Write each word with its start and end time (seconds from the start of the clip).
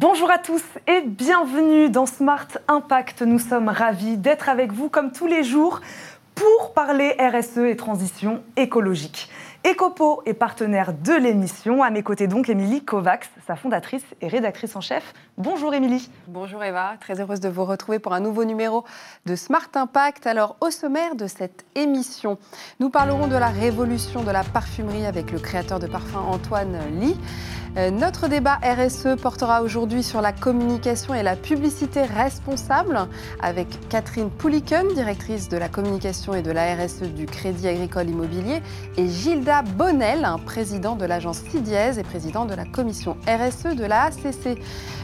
Bonjour 0.00 0.30
à 0.30 0.38
tous 0.38 0.64
et 0.86 1.02
bienvenue 1.02 1.90
dans 1.90 2.06
Smart 2.06 2.48
Impact. 2.68 3.20
Nous 3.20 3.38
sommes 3.38 3.68
ravis 3.68 4.16
d'être 4.16 4.48
avec 4.48 4.72
vous 4.72 4.88
comme 4.88 5.12
tous 5.12 5.26
les 5.26 5.44
jours 5.44 5.82
pour 6.34 6.72
parler 6.72 7.14
RSE 7.20 7.58
et 7.58 7.76
transition 7.76 8.42
écologique. 8.56 9.28
Ecopo 9.62 10.22
est 10.24 10.32
partenaire 10.32 10.94
de 10.94 11.12
l'émission. 11.12 11.82
À 11.82 11.90
mes 11.90 12.02
côtés 12.02 12.28
donc, 12.28 12.48
Émilie 12.48 12.82
Kovacs, 12.82 13.28
sa 13.46 13.56
fondatrice 13.56 14.06
et 14.22 14.28
rédactrice 14.28 14.74
en 14.74 14.80
chef. 14.80 15.12
Bonjour 15.36 15.74
Émilie. 15.74 16.08
Bonjour 16.28 16.64
Eva, 16.64 16.94
très 16.98 17.20
heureuse 17.20 17.40
de 17.40 17.50
vous 17.50 17.66
retrouver 17.66 17.98
pour 17.98 18.14
un 18.14 18.20
nouveau 18.20 18.46
numéro 18.46 18.86
de 19.26 19.36
Smart 19.36 19.68
Impact. 19.74 20.26
Alors, 20.26 20.56
au 20.62 20.70
sommaire 20.70 21.14
de 21.14 21.26
cette 21.26 21.66
émission, 21.74 22.38
nous 22.78 22.88
parlerons 22.88 23.28
de 23.28 23.36
la 23.36 23.48
révolution 23.48 24.22
de 24.22 24.30
la 24.30 24.44
parfumerie 24.44 25.04
avec 25.04 25.30
le 25.30 25.38
créateur 25.38 25.78
de 25.78 25.86
parfum 25.86 26.20
Antoine 26.20 26.78
Lee. 26.98 27.18
Euh, 27.76 27.90
notre 27.92 28.26
débat 28.26 28.58
RSE 28.64 29.16
portera 29.22 29.62
aujourd'hui 29.62 30.02
sur 30.02 30.20
la 30.20 30.32
communication 30.32 31.14
et 31.14 31.22
la 31.22 31.36
publicité 31.36 32.02
responsable 32.02 33.06
avec 33.40 33.68
Catherine 33.88 34.28
Pouliken, 34.28 34.88
directrice 34.94 35.48
de 35.48 35.56
la 35.56 35.68
communication 35.68 36.34
et 36.34 36.42
de 36.42 36.50
la 36.50 36.74
RSE 36.74 37.02
du 37.02 37.26
Crédit 37.26 37.68
Agricole 37.68 38.08
Immobilier, 38.08 38.60
et 38.96 39.08
Gilda 39.08 39.62
Bonnel, 39.62 40.26
président 40.44 40.96
de 40.96 41.04
l'agence 41.04 41.42
CIDIES 41.50 41.98
et 41.98 42.02
président 42.02 42.44
de 42.44 42.54
la 42.54 42.64
commission 42.64 43.16
RSE 43.28 43.76
de 43.76 43.84
la 43.84 44.06
ACC. 44.06 44.60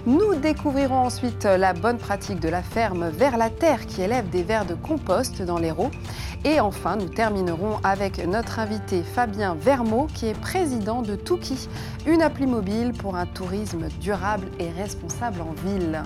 Nous 0.07 0.35
découvrirons 0.35 0.99
ensuite 0.99 1.45
la 1.45 1.73
bonne 1.73 1.99
pratique 1.99 2.41
de 2.41 2.49
la 2.49 2.63
ferme 2.63 3.11
Vers 3.11 3.37
la 3.37 3.51
Terre 3.51 3.87
qui 3.87 4.03
élève 4.03 4.29
des 4.31 4.43
vers 4.43 4.65
de 4.65 4.75
compost 4.75 5.41
dans 5.43 5.59
l'Hérault. 5.59 5.91
Et 6.45 6.61
enfin, 6.61 6.97
nous 6.97 7.09
terminerons 7.09 7.79
avec 7.83 8.25
notre 8.25 8.61
invité 8.61 9.03
Fabien 9.03 9.57
Vermeau, 9.59 10.07
qui 10.15 10.27
est 10.27 10.41
président 10.41 11.03
de 11.03 11.17
Touki, 11.17 11.69
une 12.07 12.23
appli 12.23 12.47
pour 12.95 13.17
un 13.17 13.27
tourisme 13.27 13.89
durable 14.01 14.47
et 14.59 14.71
responsable 14.71 15.43
en 15.43 15.53
ville. 15.67 16.03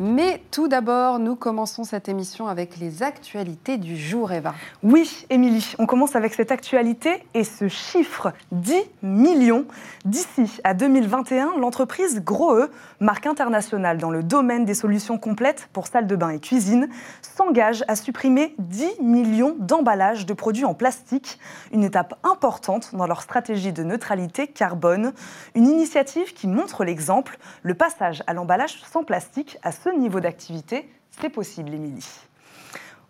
Mais 0.00 0.42
tout 0.50 0.66
d'abord, 0.66 1.20
nous 1.20 1.36
commençons 1.36 1.84
cette 1.84 2.08
émission 2.08 2.48
avec 2.48 2.78
les 2.78 3.04
actualités 3.04 3.76
du 3.76 3.96
jour, 3.96 4.32
Eva. 4.32 4.52
Oui, 4.82 5.24
Émilie, 5.30 5.74
on 5.78 5.86
commence 5.86 6.16
avec 6.16 6.34
cette 6.34 6.50
actualité 6.50 7.24
et 7.32 7.44
ce 7.44 7.68
chiffre 7.68 8.32
10 8.50 8.74
millions. 9.02 9.66
D'ici 10.04 10.60
à 10.64 10.74
2021, 10.74 11.58
l'entreprise 11.58 12.24
Groe, 12.24 12.68
marque 12.98 13.26
internationale 13.26 13.98
dans 13.98 14.10
le 14.10 14.24
domaine 14.24 14.64
des 14.64 14.74
solutions 14.74 15.16
complètes 15.16 15.68
pour 15.72 15.86
salles 15.86 16.08
de 16.08 16.16
bain 16.16 16.30
et 16.30 16.40
cuisine, 16.40 16.88
s'engage 17.22 17.84
à 17.86 17.94
supprimer 17.94 18.56
10 18.58 19.00
millions 19.00 19.54
d'emballages 19.60 20.26
de 20.26 20.34
produits 20.34 20.64
en 20.64 20.74
plastique, 20.74 21.38
une 21.72 21.84
étape 21.84 22.18
importante 22.24 22.96
dans 22.96 23.06
leur 23.06 23.22
stratégie 23.22 23.72
de 23.72 23.84
neutralité 23.84 24.48
carbone. 24.48 25.12
Une 25.54 25.68
initiative 25.68 26.34
qui 26.34 26.48
montre 26.48 26.84
l'exemple, 26.84 27.38
le 27.62 27.74
passage 27.74 28.24
à 28.26 28.34
l'emballage 28.34 28.82
sans 28.90 29.04
plastique 29.04 29.56
à 29.62 29.70
ce 29.84 29.90
niveau 29.90 30.20
d'activité, 30.20 30.88
c'est 31.20 31.28
possible, 31.28 31.74
Émilie. 31.74 32.06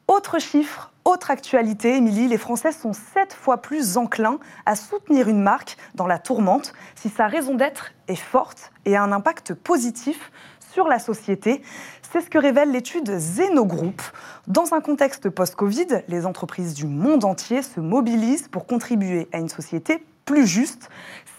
Autre 0.08 0.40
chiffre, 0.40 0.92
autre 1.04 1.30
actualité, 1.30 1.96
Émilie, 1.96 2.26
les 2.26 2.36
Français 2.36 2.72
sont 2.72 2.92
sept 2.92 3.32
fois 3.32 3.58
plus 3.58 3.96
enclins 3.96 4.40
à 4.66 4.74
soutenir 4.74 5.28
une 5.28 5.40
marque 5.40 5.76
dans 5.94 6.08
la 6.08 6.18
tourmente 6.18 6.72
si 6.96 7.10
sa 7.10 7.28
raison 7.28 7.54
d'être 7.54 7.92
est 8.08 8.16
forte 8.16 8.72
et 8.86 8.96
a 8.96 9.02
un 9.04 9.12
impact 9.12 9.54
positif 9.54 10.32
sur 10.72 10.88
la 10.88 10.98
société. 10.98 11.62
C'est 12.10 12.20
ce 12.20 12.28
que 12.28 12.38
révèle 12.38 12.72
l'étude 12.72 13.18
Zenogroup. 13.18 14.02
Dans 14.48 14.74
un 14.74 14.80
contexte 14.80 15.30
post-Covid, 15.30 16.02
les 16.08 16.26
entreprises 16.26 16.74
du 16.74 16.86
monde 16.86 17.24
entier 17.24 17.62
se 17.62 17.78
mobilisent 17.78 18.48
pour 18.48 18.66
contribuer 18.66 19.28
à 19.32 19.38
une 19.38 19.48
société 19.48 20.04
plus 20.24 20.46
juste. 20.46 20.88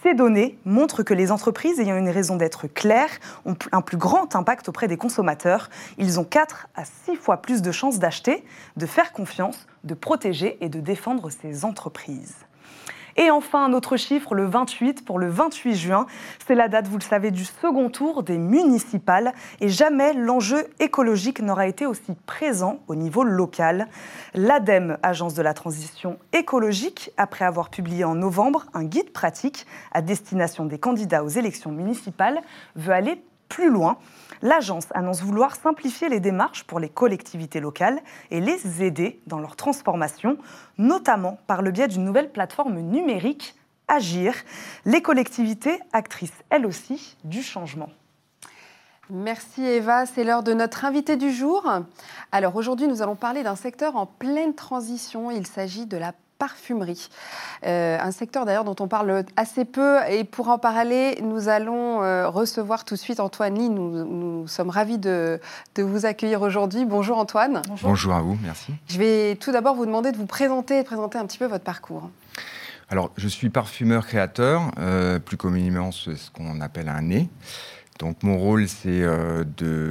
Ces 0.06 0.14
données 0.14 0.56
montrent 0.64 1.02
que 1.02 1.14
les 1.14 1.32
entreprises 1.32 1.80
ayant 1.80 1.96
une 1.96 2.08
raison 2.08 2.36
d'être 2.36 2.68
claire 2.68 3.08
ont 3.44 3.56
un 3.72 3.80
plus 3.80 3.96
grand 3.96 4.36
impact 4.36 4.68
auprès 4.68 4.86
des 4.86 4.96
consommateurs. 4.96 5.68
Ils 5.98 6.20
ont 6.20 6.24
4 6.24 6.68
à 6.76 6.84
6 6.84 7.16
fois 7.16 7.38
plus 7.38 7.60
de 7.60 7.72
chances 7.72 7.98
d'acheter, 7.98 8.44
de 8.76 8.86
faire 8.86 9.10
confiance, 9.10 9.66
de 9.82 9.94
protéger 9.94 10.58
et 10.60 10.68
de 10.68 10.78
défendre 10.78 11.30
ces 11.30 11.64
entreprises. 11.64 12.45
Et 13.16 13.30
enfin, 13.30 13.64
un 13.64 13.72
autre 13.72 13.96
chiffre, 13.96 14.34
le 14.34 14.44
28 14.44 15.04
pour 15.04 15.18
le 15.18 15.28
28 15.28 15.74
juin. 15.74 16.06
C'est 16.46 16.54
la 16.54 16.68
date, 16.68 16.86
vous 16.86 16.98
le 16.98 17.02
savez, 17.02 17.30
du 17.30 17.44
second 17.44 17.88
tour 17.88 18.22
des 18.22 18.38
municipales. 18.38 19.32
Et 19.60 19.68
jamais 19.68 20.12
l'enjeu 20.12 20.66
écologique 20.80 21.40
n'aura 21.40 21.66
été 21.66 21.86
aussi 21.86 22.14
présent 22.26 22.80
au 22.88 22.94
niveau 22.94 23.24
local. 23.24 23.88
L'ADEME, 24.34 24.98
Agence 25.02 25.34
de 25.34 25.42
la 25.42 25.54
transition 25.54 26.18
écologique, 26.32 27.10
après 27.16 27.44
avoir 27.44 27.70
publié 27.70 28.04
en 28.04 28.14
novembre 28.14 28.66
un 28.74 28.84
guide 28.84 29.12
pratique 29.12 29.66
à 29.92 30.02
destination 30.02 30.66
des 30.66 30.78
candidats 30.78 31.24
aux 31.24 31.28
élections 31.28 31.72
municipales, 31.72 32.40
veut 32.74 32.92
aller 32.92 33.22
plus 33.48 33.70
loin. 33.70 33.98
L'agence 34.42 34.86
annonce 34.94 35.22
vouloir 35.22 35.56
simplifier 35.56 36.08
les 36.08 36.20
démarches 36.20 36.64
pour 36.64 36.78
les 36.78 36.88
collectivités 36.88 37.60
locales 37.60 38.00
et 38.30 38.40
les 38.40 38.82
aider 38.82 39.20
dans 39.26 39.40
leur 39.40 39.56
transformation, 39.56 40.36
notamment 40.78 41.38
par 41.46 41.62
le 41.62 41.70
biais 41.70 41.88
d'une 41.88 42.04
nouvelle 42.04 42.30
plateforme 42.30 42.78
numérique, 42.80 43.54
Agir, 43.88 44.34
les 44.84 45.00
collectivités 45.00 45.78
actrices 45.92 46.42
elles 46.50 46.66
aussi 46.66 47.16
du 47.22 47.40
changement. 47.40 47.88
Merci 49.10 49.62
Eva, 49.64 50.06
c'est 50.06 50.24
l'heure 50.24 50.42
de 50.42 50.52
notre 50.52 50.84
invité 50.84 51.16
du 51.16 51.30
jour. 51.30 51.70
Alors 52.32 52.56
aujourd'hui, 52.56 52.88
nous 52.88 53.00
allons 53.02 53.14
parler 53.14 53.44
d'un 53.44 53.54
secteur 53.54 53.94
en 53.94 54.04
pleine 54.04 54.56
transition. 54.56 55.30
Il 55.30 55.46
s'agit 55.46 55.86
de 55.86 55.96
la 55.96 56.12
parfumerie. 56.38 57.08
Euh, 57.66 57.98
un 58.00 58.10
secteur 58.10 58.44
d'ailleurs 58.44 58.64
dont 58.64 58.76
on 58.80 58.88
parle 58.88 59.24
assez 59.36 59.64
peu. 59.64 59.98
Et 60.08 60.24
pour 60.24 60.48
en 60.48 60.58
parler, 60.58 61.18
nous 61.22 61.48
allons 61.48 62.02
euh, 62.02 62.28
recevoir 62.28 62.84
tout 62.84 62.94
de 62.94 63.00
suite 63.00 63.20
Antoine 63.20 63.54
Lee. 63.54 63.68
Nous, 63.68 64.46
sommes 64.46 64.70
ravis 64.70 64.98
de, 64.98 65.40
vous 65.78 66.06
accueillir 66.06 66.42
aujourd'hui. 66.42 66.84
Bonjour 66.84 67.18
Antoine. 67.18 67.62
Bonjour. 67.82 68.14
à 68.14 68.20
vous, 68.20 68.38
merci. 68.42 68.72
Je 68.88 68.98
vais 68.98 69.36
tout 69.36 69.52
d'abord 69.52 69.74
vous 69.74 69.86
demander 69.86 70.12
de 70.12 70.16
vous 70.16 70.26
présenter 70.26 70.78
et 70.78 70.82
de 70.82 70.86
présenter 70.86 71.18
un 71.18 71.26
petit 71.26 71.38
peu 71.38 71.46
votre 71.46 71.64
parcours. 71.64 72.10
Alors, 72.88 73.10
je 73.16 73.26
suis 73.26 73.50
parfumeur 73.50 74.06
créateur, 74.06 74.70
euh, 74.78 75.18
plus 75.18 75.36
communément 75.36 75.90
ce 75.90 76.10
qu'on 76.32 76.60
appelle 76.60 76.88
un 76.88 77.02
nez. 77.02 77.28
Donc 77.98 78.22
mon 78.22 78.36
rôle, 78.38 78.68
c'est 78.68 79.02
euh, 79.02 79.44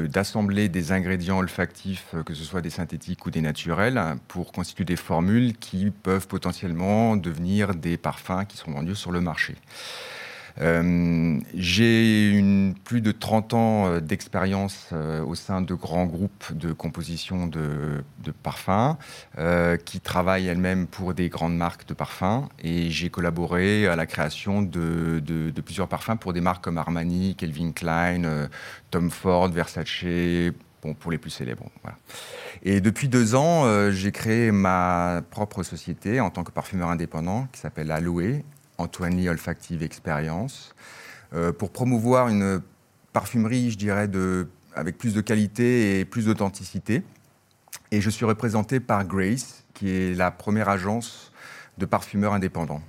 d'assembler 0.07 0.69
des 0.69 0.91
ingrédients 0.91 1.39
olfactifs, 1.39 2.07
euh, 2.13 2.23
que 2.23 2.33
ce 2.33 2.43
soit 2.43 2.61
des 2.61 2.69
synthétiques 2.69 3.25
ou 3.25 3.31
des 3.31 3.41
naturels, 3.41 3.99
pour 4.27 4.51
constituer 4.51 4.85
des 4.85 4.95
formules 4.95 5.57
qui 5.57 5.89
peuvent 5.89 6.27
potentiellement 6.27 7.17
devenir 7.17 7.73
des 7.73 7.97
parfums 7.97 8.45
qui 8.47 8.57
seront 8.57 8.73
vendus 8.73 8.95
sur 8.95 9.11
le 9.11 9.21
marché. 9.21 9.55
Euh, 10.61 11.39
j'ai 11.53 12.73
plus 12.85 13.01
de 13.01 13.11
30 13.11 13.53
ans 13.53 13.87
euh, 13.87 13.99
d'expérience 13.99 14.89
euh, 14.93 15.23
au 15.23 15.35
sein 15.35 15.61
de 15.61 15.73
grands 15.73 16.05
groupes 16.05 16.53
de 16.53 16.71
composition 16.71 17.47
de, 17.47 18.03
parfums 18.41 18.97
qui 19.85 19.99
travaillent 19.99 20.47
elles-mêmes 20.47 20.87
pour 20.87 21.13
des 21.13 21.29
grandes 21.29 21.55
marques 21.55 21.87
de 21.87 21.93
parfums. 21.93 22.47
Et 22.63 22.89
j'ai 22.89 23.09
collaboré 23.09 23.87
à 23.87 23.95
la 23.95 24.05
création 24.05 24.61
de, 24.61 25.21
plusieurs 25.63 25.87
parfums 25.87 26.17
pour 26.19 26.33
des 26.33 26.41
marques 26.41 26.63
comme 26.63 26.77
Armani, 26.77 27.35
Calvin 27.35 27.71
Klein, 27.71 28.47
Tom 28.91 29.09
Ford, 29.09 29.49
Versace, 29.49 30.05
Bon, 30.81 30.93
pour 30.93 31.11
les 31.11 31.17
plus 31.17 31.31
célèbres. 31.31 31.65
Et 32.61 32.81
depuis 32.81 33.07
deux 33.07 33.33
ans, 33.35 33.91
j'ai 33.91 34.11
créé 34.11 34.51
ma 34.51 35.21
propre 35.31 35.63
société 35.63 36.19
en 36.19 36.29
tant 36.29 36.43
que 36.43 36.51
parfumeur 36.51 36.89
indépendant 36.89 37.47
qui 37.51 37.59
s'appelle 37.59 37.91
Aloe 37.91 38.43
Antoine 38.77 39.15
Lee 39.15 39.29
Olfactive 39.29 39.83
Experience, 39.83 40.75
euh, 41.33 41.51
pour 41.51 41.71
promouvoir 41.71 42.27
une 42.27 42.61
parfumerie, 43.13 43.71
je 43.71 43.77
dirais, 43.77 44.07
de, 44.07 44.47
avec 44.75 44.97
plus 44.97 45.13
de 45.13 45.21
qualité 45.21 45.99
et 45.99 46.05
plus 46.05 46.25
d'authenticité. 46.25 47.03
Et 47.91 48.01
je 48.01 48.09
suis 48.09 48.25
représenté 48.25 48.79
par 48.79 49.05
Grace, 49.05 49.63
qui 49.73 49.89
est 49.89 50.15
la 50.15 50.31
première 50.31 50.69
agence 50.69 51.31
de 51.77 51.85
parfumeurs 51.85 52.33
indépendants. 52.33 52.81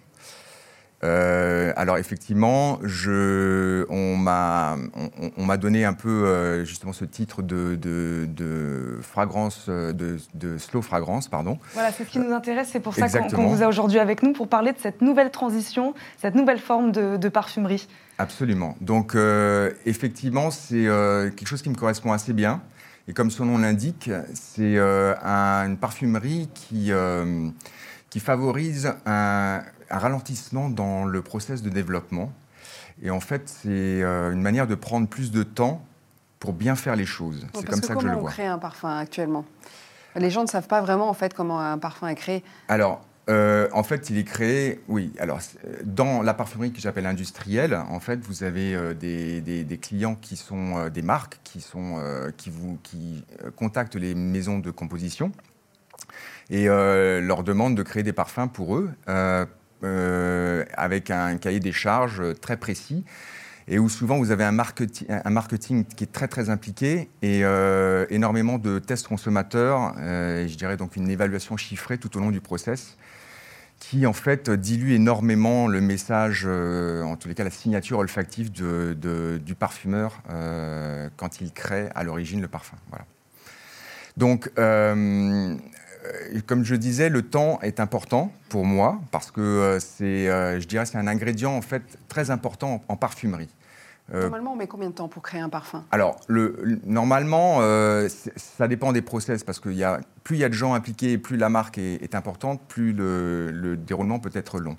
Euh, 1.04 1.72
alors 1.76 1.98
effectivement, 1.98 2.78
je, 2.82 3.84
on 3.90 4.16
m'a 4.16 4.76
on, 5.36 5.56
donné 5.56 5.84
un 5.84 5.92
peu 5.92 6.08
euh, 6.08 6.64
justement 6.64 6.94
ce 6.94 7.04
titre 7.04 7.42
de, 7.42 7.76
de, 7.76 8.98
fragrance, 9.02 9.68
de, 9.68 10.58
slow 10.58 10.80
fragrance, 10.80 11.28
pardon. 11.28 11.58
Voilà, 11.74 11.92
c'est 11.92 12.04
ce 12.04 12.10
qui 12.10 12.18
nous 12.18 12.32
intéresse, 12.32 12.70
c'est 12.72 12.80
pour 12.80 12.94
ça 12.94 13.08
qu'on 13.08 13.46
vous 13.46 13.62
a 13.62 13.68
aujourd'hui 13.68 13.98
avec 13.98 14.22
nous 14.22 14.32
pour 14.32 14.48
parler 14.48 14.72
de 14.72 14.78
cette 14.78 15.02
nouvelle 15.02 15.30
transition, 15.30 15.94
cette 16.16 16.34
nouvelle 16.34 16.58
forme 16.58 16.92
de, 16.92 17.28
parfumerie. 17.28 17.88
Absolument. 18.18 18.76
Donc 18.80 19.14
euh, 19.14 19.72
effectivement, 19.84 20.50
c'est 20.50 20.86
quelque 21.36 21.46
chose 21.46 21.62
qui 21.62 21.70
me 21.70 21.74
correspond 21.74 22.12
assez 22.12 22.32
bien. 22.32 22.62
Et 23.08 23.12
comme 23.12 23.30
son 23.30 23.44
nom 23.44 23.58
l'indique, 23.58 24.10
c'est 24.34 24.78
une 24.78 25.76
parfumerie 25.76 26.48
qui, 26.54 26.90
qui 28.10 28.20
favorise 28.20 28.94
un, 29.04 29.60
un 29.90 29.98
ralentissement 29.98 30.68
dans 30.68 31.04
le 31.04 31.22
process 31.22 31.62
de 31.62 31.70
développement. 31.70 32.32
Et 33.02 33.10
en 33.10 33.20
fait, 33.20 33.48
c'est 33.48 34.02
euh, 34.02 34.32
une 34.32 34.42
manière 34.42 34.66
de 34.66 34.74
prendre 34.74 35.06
plus 35.08 35.30
de 35.30 35.42
temps 35.42 35.84
pour 36.38 36.52
bien 36.52 36.76
faire 36.76 36.96
les 36.96 37.06
choses. 37.06 37.46
c'est 37.54 37.66
comme 37.66 37.82
ça 37.82 37.94
que 37.94 38.00
je 38.00 38.06
le 38.06 38.12
vois. 38.12 38.20
Comment 38.20 38.28
on 38.28 38.30
crée 38.30 38.46
un 38.46 38.58
parfum 38.58 38.96
actuellement? 38.96 39.44
Les 40.16 40.30
gens 40.30 40.42
ne 40.42 40.48
savent 40.48 40.68
pas 40.68 40.80
vraiment 40.80 41.08
en 41.08 41.14
fait 41.14 41.34
comment 41.34 41.60
un 41.60 41.78
parfum 41.78 42.08
est 42.08 42.14
créé. 42.14 42.42
Alors, 42.68 43.02
euh, 43.28 43.68
en 43.72 43.82
fait, 43.82 44.08
il 44.10 44.18
est 44.18 44.24
créé, 44.24 44.80
oui. 44.88 45.12
Alors, 45.18 45.40
dans 45.84 46.22
la 46.22 46.32
parfumerie 46.32 46.72
que 46.72 46.80
j'appelle 46.80 47.06
industrielle, 47.06 47.74
en 47.74 47.98
fait, 47.98 48.20
vous 48.20 48.44
avez 48.44 48.74
euh, 48.74 48.94
des, 48.94 49.78
clients 49.82 50.14
qui 50.14 50.36
sont 50.36 50.78
euh, 50.78 50.90
des 50.90 51.02
marques 51.02 51.40
qui, 51.42 51.60
sont, 51.60 52.00
qui, 52.36 52.50
vous, 52.50 52.78
qui 52.82 53.24
contactent 53.56 53.96
les 53.96 54.14
maisons 54.14 54.58
de 54.58 54.70
composition 54.70 55.32
et 56.50 56.66
leur 56.66 57.42
demandent 57.42 57.76
de 57.76 57.82
créer 57.82 58.04
des 58.04 58.12
parfums 58.12 58.48
pour 58.52 58.76
eux 58.76 58.90
avec 59.82 61.10
un 61.10 61.36
cahier 61.36 61.60
des 61.60 61.72
charges 61.72 62.22
très 62.40 62.56
précis 62.56 63.04
et 63.68 63.80
où 63.80 63.88
souvent 63.88 64.18
vous 64.18 64.30
avez 64.30 64.44
un 64.44 64.52
marketing, 64.52 65.84
qui 65.84 66.04
est 66.04 66.12
très 66.12 66.28
très 66.28 66.50
impliqué 66.50 67.08
et 67.22 67.42
énormément 68.10 68.58
de 68.58 68.78
tests 68.78 69.08
consommateurs, 69.08 69.98
et 69.98 70.46
je 70.48 70.56
dirais 70.56 70.76
donc 70.76 70.96
une 70.96 71.10
évaluation 71.10 71.56
chiffrée 71.56 71.98
tout 71.98 72.16
au 72.16 72.20
long 72.20 72.30
du 72.30 72.40
process 72.40 72.96
qui 73.78 74.06
en 74.06 74.12
fait 74.12 74.50
dilue 74.50 74.92
énormément 74.92 75.68
le 75.68 75.80
message, 75.80 76.44
euh, 76.46 77.02
en 77.02 77.16
tous 77.16 77.28
les 77.28 77.34
cas 77.34 77.44
la 77.44 77.50
signature 77.50 77.98
olfactive 77.98 78.50
du 78.50 79.54
parfumeur 79.54 80.22
euh, 80.30 81.08
quand 81.16 81.40
il 81.40 81.52
crée 81.52 81.88
à 81.94 82.02
l'origine 82.02 82.40
le 82.40 82.48
parfum. 82.48 82.76
Voilà. 82.90 83.04
Donc, 84.16 84.50
euh, 84.58 85.54
comme 86.46 86.64
je 86.64 86.74
disais, 86.74 87.08
le 87.08 87.22
temps 87.22 87.58
est 87.62 87.80
important 87.80 88.32
pour 88.48 88.64
moi 88.64 89.00
parce 89.10 89.30
que 89.30 89.78
c'est, 89.80 90.26
je 90.26 90.66
dirais, 90.66 90.86
c'est 90.86 90.98
un 90.98 91.06
ingrédient 91.06 91.52
en 91.52 91.62
fait 91.62 91.82
très 92.08 92.30
important 92.30 92.82
en 92.88 92.96
parfumerie. 92.96 93.48
Euh, 94.14 94.22
normalement, 94.22 94.52
on 94.52 94.56
met 94.56 94.68
combien 94.68 94.88
de 94.88 94.94
temps 94.94 95.08
pour 95.08 95.22
créer 95.22 95.40
un 95.40 95.48
parfum? 95.48 95.84
Alors, 95.90 96.20
le, 96.28 96.80
normalement, 96.84 97.58
euh, 97.60 98.08
ça 98.36 98.68
dépend 98.68 98.92
des 98.92 99.02
process, 99.02 99.42
parce 99.42 99.58
que 99.58 99.68
y 99.68 99.82
a, 99.82 100.00
plus 100.22 100.36
il 100.36 100.40
y 100.40 100.44
a 100.44 100.48
de 100.48 100.54
gens 100.54 100.74
impliqués, 100.74 101.18
plus 101.18 101.36
la 101.36 101.48
marque 101.48 101.78
est, 101.78 102.14
importante, 102.14 102.60
plus 102.68 102.92
le, 102.92 103.76
déroulement 103.76 104.20
peut 104.20 104.30
être 104.34 104.60
long. 104.60 104.76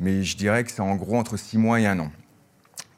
Mais 0.00 0.24
je 0.24 0.36
dirais 0.36 0.64
que 0.64 0.70
c'est 0.70 0.80
en 0.80 0.96
gros 0.96 1.16
entre 1.16 1.36
six 1.36 1.58
mois 1.58 1.80
et 1.80 1.86
un 1.86 1.98
an. 2.00 2.10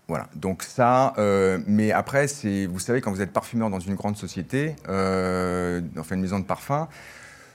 Voilà, 0.08 0.28
donc 0.34 0.62
ça, 0.62 1.14
euh, 1.18 1.58
mais 1.66 1.92
après, 1.92 2.26
vous 2.68 2.78
savez, 2.78 3.00
quand 3.00 3.12
vous 3.12 3.22
êtes 3.22 3.32
parfumeur 3.32 3.70
dans 3.70 3.80
une 3.80 3.94
grande 3.94 4.16
société, 4.16 4.74
enfin 4.88 6.14
une 6.14 6.22
maison 6.22 6.38
de 6.38 6.44
parfum, 6.44 6.88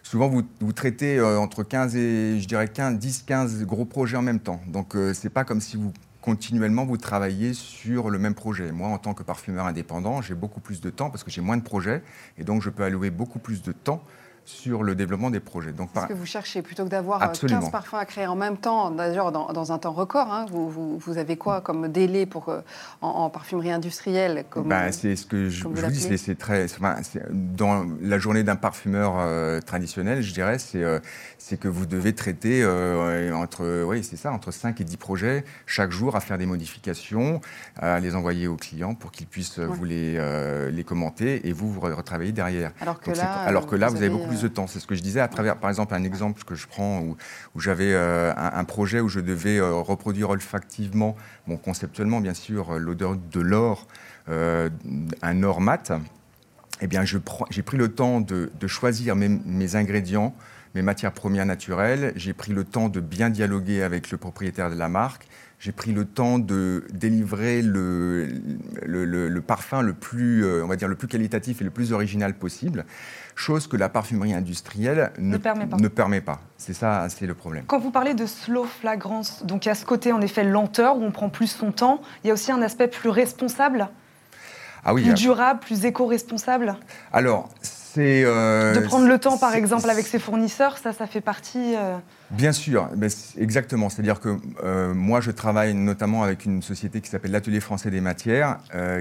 souvent 0.07 0.27
vous, 0.27 0.43
vous 0.61 0.73
traitez 0.73 1.21
entre 1.21 1.63
15 1.63 1.95
et, 1.95 2.39
je 2.39 2.47
dirais 2.47 2.67
15, 2.67 2.97
10, 2.97 3.23
15 3.23 3.65
gros 3.65 3.85
projets 3.85 4.17
en 4.17 4.21
même 4.21 4.39
temps. 4.39 4.61
Donc 4.67 4.95
c'est 5.13 5.29
pas 5.29 5.43
comme 5.43 5.61
si 5.61 5.77
vous 5.77 5.91
continuellement 6.21 6.85
vous 6.85 6.97
travaillez 6.97 7.53
sur 7.53 8.09
le 8.09 8.19
même 8.19 8.33
projet. 8.33 8.71
Moi, 8.71 8.89
en 8.89 8.97
tant 8.97 9.13
que 9.13 9.23
parfumeur 9.23 9.65
indépendant, 9.65 10.21
j'ai 10.21 10.35
beaucoup 10.35 10.59
plus 10.59 10.81
de 10.81 10.89
temps 10.89 11.09
parce 11.09 11.23
que 11.23 11.31
j'ai 11.31 11.41
moins 11.41 11.55
de 11.55 11.61
projets 11.61 12.03
et 12.37 12.43
donc 12.43 12.61
je 12.61 12.69
peux 12.69 12.83
allouer 12.83 13.11
beaucoup 13.11 13.39
plus 13.39 13.61
de 13.61 13.71
temps 13.71 14.03
sur 14.47 14.81
le 14.81 14.95
développement 14.95 15.29
des 15.29 15.41
projets. 15.41 15.73
Donc, 15.73 15.89
ce 15.93 16.07
que 16.07 16.13
vous 16.13 16.25
cherchez, 16.25 16.61
plutôt 16.61 16.85
que 16.85 16.89
d'avoir 16.89 17.19
15 17.19 17.43
euh, 17.43 17.69
parfums 17.69 17.95
à 17.95 18.05
créer 18.05 18.27
en 18.27 18.37
même 18.37 18.55
temps, 18.55 18.91
d'ailleurs 18.91 19.33
dans, 19.33 19.71
un 19.73 19.77
temps 19.77 19.91
record, 19.91 20.31
hein, 20.31 20.45
vous, 20.49 20.97
vous, 20.97 21.17
avez 21.17 21.35
quoi 21.35 21.59
comme 21.59 21.89
délai 21.89 22.25
pour, 22.25 22.47
euh, 22.47 22.61
en, 23.01 23.29
parfumerie 23.29 23.71
industrielle 23.71 24.45
comme, 24.49 24.69
ben, 24.69 24.93
C'est 24.93 25.17
ce 25.17 25.25
que 25.25 25.49
je, 25.49 25.67
vous, 25.67 25.73
dis, 25.89 26.17
c'est 26.17 26.35
très... 26.35 26.67
dans 27.29 27.85
la 28.01 28.19
journée 28.19 28.43
d'un 28.43 28.55
parfumeur 28.55 29.15
euh, 29.17 29.59
traditionnel, 29.59 30.21
je 30.21 30.33
dirais, 30.33 30.59
c'est 30.59 30.83
c'est 31.37 31.59
que 31.59 31.67
vous 31.67 31.85
devez 31.85 32.13
traiter 32.13 32.65
entre, 33.33 33.83
oui, 33.83 34.03
c'est 34.03 34.15
ça, 34.15 34.31
entre 34.31 34.51
5 34.51 34.79
et 34.79 34.83
10 34.83 34.97
projets 34.97 35.45
chaque 35.65 35.91
jour 35.91 36.15
à 36.15 36.19
faire 36.19 36.37
des 36.37 36.45
modifications, 36.45 37.41
à 37.77 37.99
les 37.99 38.15
envoyer 38.15 38.47
aux 38.47 38.55
clients 38.55 38.95
pour 38.95 39.11
qu'ils 39.11 39.27
puissent 39.27 39.59
vous 39.59 39.83
les, 39.83 40.19
les 40.71 40.83
commenter 40.85 41.47
et 41.47 41.51
vous, 41.51 41.71
vous 41.71 41.81
retravailler 41.81 42.31
derrière. 42.31 42.71
Alors 42.79 42.99
que 42.99 43.11
là, 43.11 43.31
alors 43.45 43.67
que 43.67 43.75
là 43.75 43.89
vous, 43.89 43.97
avez 43.97 44.09
beaucoup 44.09 44.27
plus 44.27 44.36
C'est 44.67 44.79
ce 44.79 44.87
que 44.87 44.95
je 44.95 45.01
disais 45.01 45.19
à 45.19 45.27
travers, 45.27 45.57
par 45.57 45.69
exemple, 45.69 45.93
un 45.93 46.03
exemple 46.03 46.43
que 46.43 46.55
je 46.55 46.67
prends 46.67 47.01
où, 47.01 47.17
j'avais 47.59 47.93
euh, 47.93 48.33
un, 48.35 48.63
projet 48.63 48.99
où 48.99 49.09
je 49.09 49.19
devais 49.19 49.57
euh, 49.57 49.73
reproduire 49.73 50.29
olfactivement, 50.29 51.15
bon, 51.47 51.57
conceptuellement 51.57 52.21
bien 52.21 52.33
sûr, 52.33 52.73
euh, 52.73 52.77
l'odeur 52.77 53.15
de 53.15 53.39
l'or, 53.39 53.87
un 54.29 55.43
or 55.43 55.61
mat. 55.61 55.93
Eh 56.81 56.87
bien, 56.87 57.03
j'ai 57.05 57.63
pris 57.63 57.77
le 57.77 57.87
temps 57.87 58.21
de, 58.21 58.49
choisir 58.67 59.15
mes, 59.15 59.75
ingrédients, 59.75 60.35
mes 60.75 60.81
matières 60.81 61.13
premières 61.13 61.45
naturelles. 61.45 62.11
J'ai 62.15 62.33
pris 62.33 62.51
le 62.51 62.63
temps 62.63 62.89
de 62.89 62.99
bien 62.99 63.29
dialoguer 63.29 63.81
avec 63.83 64.11
le 64.11 64.17
propriétaire 64.17 64.69
de 64.69 64.75
la 64.75 64.89
marque. 64.89 65.27
J'ai 65.59 65.71
pris 65.71 65.91
le 65.91 66.05
temps 66.05 66.37
de 66.37 66.85
délivrer 66.93 67.63
le, 67.63 68.27
le, 68.85 69.05
le, 69.05 69.41
parfum 69.41 69.81
le 69.81 69.93
plus, 69.93 70.45
on 70.61 70.67
va 70.67 70.75
dire, 70.75 70.87
le 70.87 70.95
plus 70.95 71.07
qualitatif 71.07 71.61
et 71.61 71.63
le 71.63 71.71
plus 71.71 71.93
original 71.93 72.35
possible 72.35 72.85
chose 73.37 73.67
que 73.67 73.77
la 73.77 73.87
parfumerie 73.87 74.33
industrielle 74.33 75.11
ne, 75.19 75.37
permet 75.37 76.21
pas. 76.21 76.41
C'est 76.57 76.73
ça, 76.73 77.07
c'est 77.09 77.27
le 77.27 77.35
problème. 77.35 77.63
Quand 77.67 77.79
vous 77.79 77.91
parlez 77.91 78.13
de 78.13 78.25
slow 78.25 78.65
flagrance, 78.65 79.45
donc 79.45 79.65
il 79.65 79.69
y 79.69 79.71
a 79.71 79.75
ce 79.75 79.85
côté 79.85 80.11
en 80.11 80.21
effet 80.21 80.43
lenteur 80.43 80.97
où 80.97 81.03
on 81.03 81.11
prend 81.11 81.29
plus 81.29 81.47
son 81.47 81.71
temps, 81.71 82.01
il 82.23 82.27
y 82.27 82.31
a 82.31 82.33
aussi 82.33 82.51
un 82.51 82.61
aspect 82.61 82.87
plus 82.87 83.09
responsable? 83.09 83.87
Ah 84.83 84.93
oui, 84.93 85.03
plus 85.03 85.13
durable, 85.13 85.59
plus 85.59 85.85
éco-responsable? 85.85 86.75
Alors, 87.13 87.49
c'est... 87.97 88.23
Euh, 88.23 88.75
de 88.75 88.79
prendre 88.79 89.07
le 89.07 89.17
temps, 89.17 89.39
par 89.39 89.55
exemple, 89.55 89.89
avec 89.89 90.05
ses 90.05 90.19
fournisseurs, 90.19 90.77
ça, 90.77 90.93
ça 90.93 91.07
fait 91.07 91.21
partie... 91.21 91.75
Euh, 91.75 91.97
Bien 92.29 92.51
sûr, 92.51 92.89
exactement. 93.37 93.89
C'est-à-dire 93.89 94.19
que 94.19 94.37
euh, 94.63 94.93
moi, 94.93 95.19
je 95.19 95.31
travaille 95.31 95.73
notamment 95.73 96.21
avec 96.21 96.45
une 96.45 96.61
société 96.61 97.01
qui 97.01 97.09
s'appelle 97.09 97.31
l'Atelier 97.31 97.59
français 97.59 97.89
des 97.89 98.01
matières, 98.01 98.57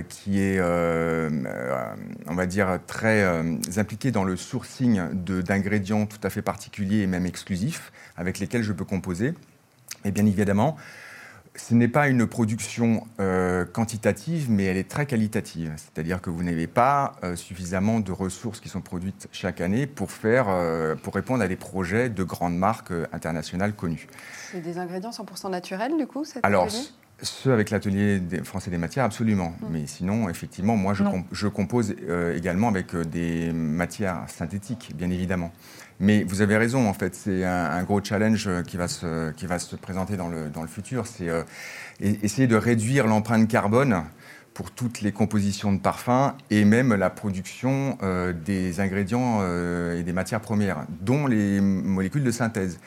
qui 0.08 0.40
est, 0.40 0.60
on 0.60 2.34
va 2.34 2.46
dire, 2.46 2.78
très 2.86 3.26
impliquée 3.76 4.12
dans 4.12 4.24
le 4.24 4.36
sourcing 4.36 5.00
d'ingrédients 5.12 6.06
tout 6.06 6.20
à 6.22 6.30
fait 6.30 6.42
particuliers 6.42 7.00
et 7.00 7.06
même 7.06 7.26
exclusifs, 7.26 7.92
avec 8.16 8.38
lesquels 8.38 8.62
je 8.62 8.72
peux 8.72 8.84
composer. 8.84 9.34
Et 10.04 10.12
bien 10.12 10.24
évidemment, 10.24 10.76
ce 11.56 11.74
n'est 11.74 11.88
pas 11.88 12.08
une 12.08 12.26
production 12.26 13.06
euh, 13.20 13.64
quantitative, 13.64 14.50
mais 14.50 14.64
elle 14.64 14.76
est 14.76 14.88
très 14.88 15.06
qualitative. 15.06 15.72
C'est-à-dire 15.76 16.20
que 16.20 16.30
vous 16.30 16.42
n'avez 16.42 16.66
pas 16.66 17.16
euh, 17.24 17.36
suffisamment 17.36 18.00
de 18.00 18.12
ressources 18.12 18.60
qui 18.60 18.68
sont 18.68 18.80
produites 18.80 19.28
chaque 19.32 19.60
année 19.60 19.86
pour, 19.86 20.10
faire, 20.10 20.46
euh, 20.48 20.94
pour 20.94 21.14
répondre 21.14 21.42
à 21.42 21.48
des 21.48 21.56
projets 21.56 22.08
de 22.08 22.24
grandes 22.24 22.56
marques 22.56 22.92
internationales 23.12 23.74
connues. 23.74 24.06
C'est 24.52 24.60
des 24.60 24.78
ingrédients 24.78 25.10
100% 25.10 25.50
naturels, 25.50 25.96
du 25.96 26.06
coup 26.06 26.24
cette 26.24 26.44
Alors, 26.44 26.68
ceux 27.22 27.52
avec 27.52 27.70
l'atelier 27.70 28.20
français 28.44 28.70
des 28.70 28.78
matières, 28.78 29.04
absolument. 29.04 29.50
Mmh. 29.60 29.66
Mais 29.70 29.86
sinon, 29.86 30.28
effectivement, 30.28 30.76
moi, 30.76 30.94
je, 30.94 31.04
je 31.32 31.48
compose 31.48 31.94
également 32.34 32.68
avec 32.68 32.94
des 32.94 33.52
matières 33.52 34.24
synthétiques, 34.28 34.92
bien 34.94 35.10
évidemment. 35.10 35.52
Mais 35.98 36.24
vous 36.24 36.42
avez 36.42 36.56
raison, 36.56 36.88
en 36.88 36.92
fait, 36.92 37.14
c'est 37.14 37.44
un, 37.44 37.82
gros 37.82 38.02
challenge 38.02 38.50
qui 38.66 38.76
va 38.76 38.88
se, 38.88 39.32
qui 39.32 39.46
va 39.46 39.58
se 39.58 39.76
présenter 39.76 40.16
dans 40.16 40.28
le, 40.28 40.50
dans 40.50 40.62
le 40.62 40.68
futur. 40.68 41.06
C'est 41.06 41.28
euh, 41.28 41.42
essayer 42.00 42.46
de 42.46 42.56
réduire 42.56 43.06
l'empreinte 43.06 43.48
carbone 43.48 44.04
pour 44.52 44.70
toutes 44.70 45.00
les 45.00 45.12
compositions 45.12 45.72
de 45.72 45.78
parfums 45.78 46.34
et 46.50 46.64
même 46.64 46.94
la 46.94 47.10
production 47.10 47.98
euh, 48.02 48.32
des 48.32 48.80
ingrédients 48.80 49.38
euh, 49.40 49.98
et 49.98 50.02
des 50.02 50.12
matières 50.12 50.40
premières, 50.40 50.86
dont 51.00 51.26
les 51.26 51.60
molécules 51.60 52.24
de 52.24 52.30
synthèse. 52.30 52.78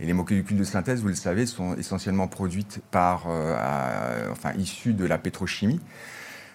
Et 0.00 0.06
les 0.06 0.12
molécules 0.12 0.56
de 0.56 0.64
synthèse, 0.64 1.02
vous 1.02 1.08
le 1.08 1.14
savez, 1.14 1.46
sont 1.46 1.74
essentiellement 1.76 2.28
produites 2.28 2.80
par, 2.90 3.26
enfin, 3.26 4.52
issues 4.56 4.94
de 4.94 5.04
la 5.04 5.18
pétrochimie. 5.18 5.80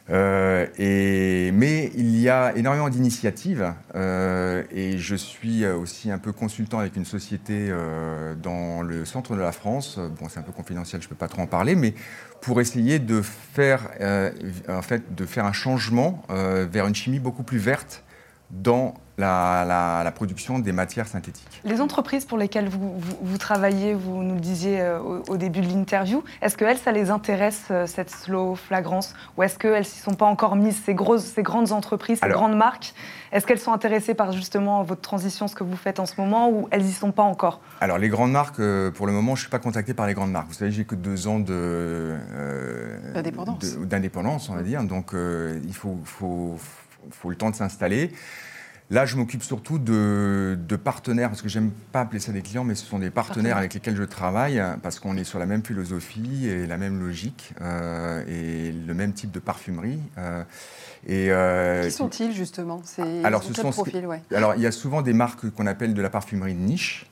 Euh, 0.10 0.67
et, 0.77 1.51
mais 1.51 1.91
il 1.96 2.17
y 2.17 2.29
a 2.29 2.56
énormément 2.56 2.88
d'initiatives 2.89 3.74
euh, 3.96 4.63
et 4.72 4.98
je 4.98 5.15
suis 5.15 5.65
aussi 5.65 6.12
un 6.12 6.17
peu 6.17 6.32
consultant 6.32 6.79
avec 6.79 6.96
une 6.96 7.03
société 7.03 7.67
euh, 7.70 8.34
dans 8.36 8.82
le 8.82 9.03
centre 9.03 9.36
de 9.36 9.41
la 9.41 9.51
France. 9.51 10.00
Bon, 10.20 10.29
c'est 10.29 10.39
un 10.39 10.44
peu 10.44 10.53
confidentiel, 10.53 11.01
je 11.01 11.08
ne 11.08 11.10
peux 11.10 11.15
pas 11.15 11.27
trop 11.27 11.41
en 11.41 11.48
parler, 11.48 11.75
mais 11.75 11.94
pour 12.41 12.62
essayer 12.62 13.00
de 13.00 13.22
faire, 13.22 13.89
en 14.70 14.82
fait, 14.82 15.15
de 15.15 15.25
faire 15.25 15.46
un 15.46 15.53
changement 15.53 16.24
vers 16.29 16.88
une 16.88 16.96
chimie 16.96 17.20
beaucoup 17.20 17.44
plus 17.44 17.58
verte 17.58 18.03
dans 18.51 18.94
la, 19.18 20.12
production 20.16 20.60
des 20.60 20.72
matières 20.72 21.08
synthétiques. 21.08 21.62
Les 21.63 21.82
entreprises 21.82 22.25
pour 22.25 22.38
lesquelles 22.38 22.70
vous, 22.70 23.38
travaillez, 23.38 23.94
vous 23.94 24.24
nous 24.24 24.36
le 24.36 24.39
disiez 24.39 24.80
euh, 24.80 25.00
au, 25.27 25.38
début 25.38 25.62
de 25.62 25.68
l'interview, 25.68 26.24
est-ce 26.42 26.58
qu'elles, 26.58 26.77
ça 26.77 26.92
les 26.92 27.10
intéresse, 27.10 27.66
euh, 27.72 27.86
cette 27.86 28.10
slow 28.10 28.56
flagrance 28.56 29.16
Ou 29.38 29.44
est-ce 29.44 29.58
qu'elles 29.58 29.86
s'y 29.86 30.00
sont 30.00 30.13
pas 30.13 30.25
encore 30.25 30.56
mises, 30.56 30.82
ces, 30.86 30.94
grosses, 30.94 31.25
ces 31.25 31.44
grandes 31.44 31.72
entreprises, 31.72 32.20
ces 32.22 32.30
grandes 32.30 32.56
marques? 32.56 32.94
Est-ce 33.32 33.46
qu'elles 33.46 33.60
sont 33.60 33.74
intéressées 33.74 34.13
par 34.13 34.32
justement 34.32 34.84
votre 34.84 35.01
transition, 35.01 35.48
ce 35.48 35.56
que 35.56 35.63
vous 35.63 35.75
faites 35.75 36.00
en 36.00 36.06
ce 36.06 36.20
moment, 36.20 36.50
ou 36.50 36.68
elles 36.72 36.84
n'y 36.84 36.92
sont 36.92 37.12
pas 37.12 37.24
encore? 37.24 37.60
Alors 37.82 37.98
les 37.98 38.10
grandes 38.10 38.32
marques, 38.32 38.60
euh, 38.60 38.92
pour 38.92 39.08
le 39.08 39.13
moment, 39.13 39.36
je 39.36 39.42
ne 39.42 39.44
suis 39.46 39.50
pas 39.50 39.60
contacté 39.60 39.94
par 39.94 40.08
les 40.08 40.13
grandes 40.13 40.32
marques. 40.32 40.48
Vous 40.48 40.54
savez, 40.54 40.72
j'ai 40.72 40.86
que 40.86 40.96
deux 40.96 41.27
ans 41.27 41.39
de, 41.39 42.16
d'indépendance, 43.16 44.50
on 44.50 44.56
va 44.56 44.62
dire. 44.63 44.84
Donc 44.84 45.13
il 45.13 45.74
faut, 45.74 45.98
faut, 46.06 46.58
faut 47.12 47.30
le 47.30 47.36
temps 47.36 47.50
de 47.50 47.56
s'installer. 47.56 48.12
Là, 48.90 49.06
je 49.06 49.18
m'occupe 49.18 49.44
surtout 49.44 49.80
de, 49.80 50.58
partenaires, 50.82 51.30
parce 51.30 51.42
que 51.42 51.50
j'aime 51.50 51.72
pas 51.92 52.02
appeler 52.02 52.22
ça 52.22 52.32
des 52.32 52.42
clients, 52.42 52.64
mais 52.64 52.76
ce 52.76 52.86
sont 52.86 53.00
des 53.00 53.10
partenaires 53.10 53.58
avec 53.58 53.74
lesquels 53.74 53.98
je 53.98 54.04
travaille, 54.04 54.64
parce 54.82 55.00
qu'on 55.00 55.18
est 55.18 55.26
sur 55.26 55.40
la 55.40 55.46
même 55.46 55.62
philosophie 55.64 56.48
et 56.48 56.66
la 56.66 56.78
même 56.78 57.00
logique 57.00 57.54
euh, 57.60 58.24
et 58.28 58.72
le 58.72 58.94
même 58.94 59.12
type 59.12 59.32
de 59.32 59.40
parfumerie. 59.40 60.00
Euh, 60.18 60.44
et, 61.06 61.32
euh, 61.32 61.84
Qui 61.84 61.92
sont-ils 61.92 62.32
justement? 62.32 62.82
Alors, 63.26 63.44
ce 63.44 63.54
sont, 63.54 63.74
alors, 64.34 64.56
il 64.56 64.62
y 64.62 64.66
a 64.68 64.72
souvent 64.72 65.02
des 65.02 65.14
marques 65.14 65.50
qu'on 65.50 65.68
appelle 65.68 65.94
de 65.94 66.02
la 66.02 66.10
parfumerie 66.10 66.54
de 66.54 66.60
niche. 66.60 67.08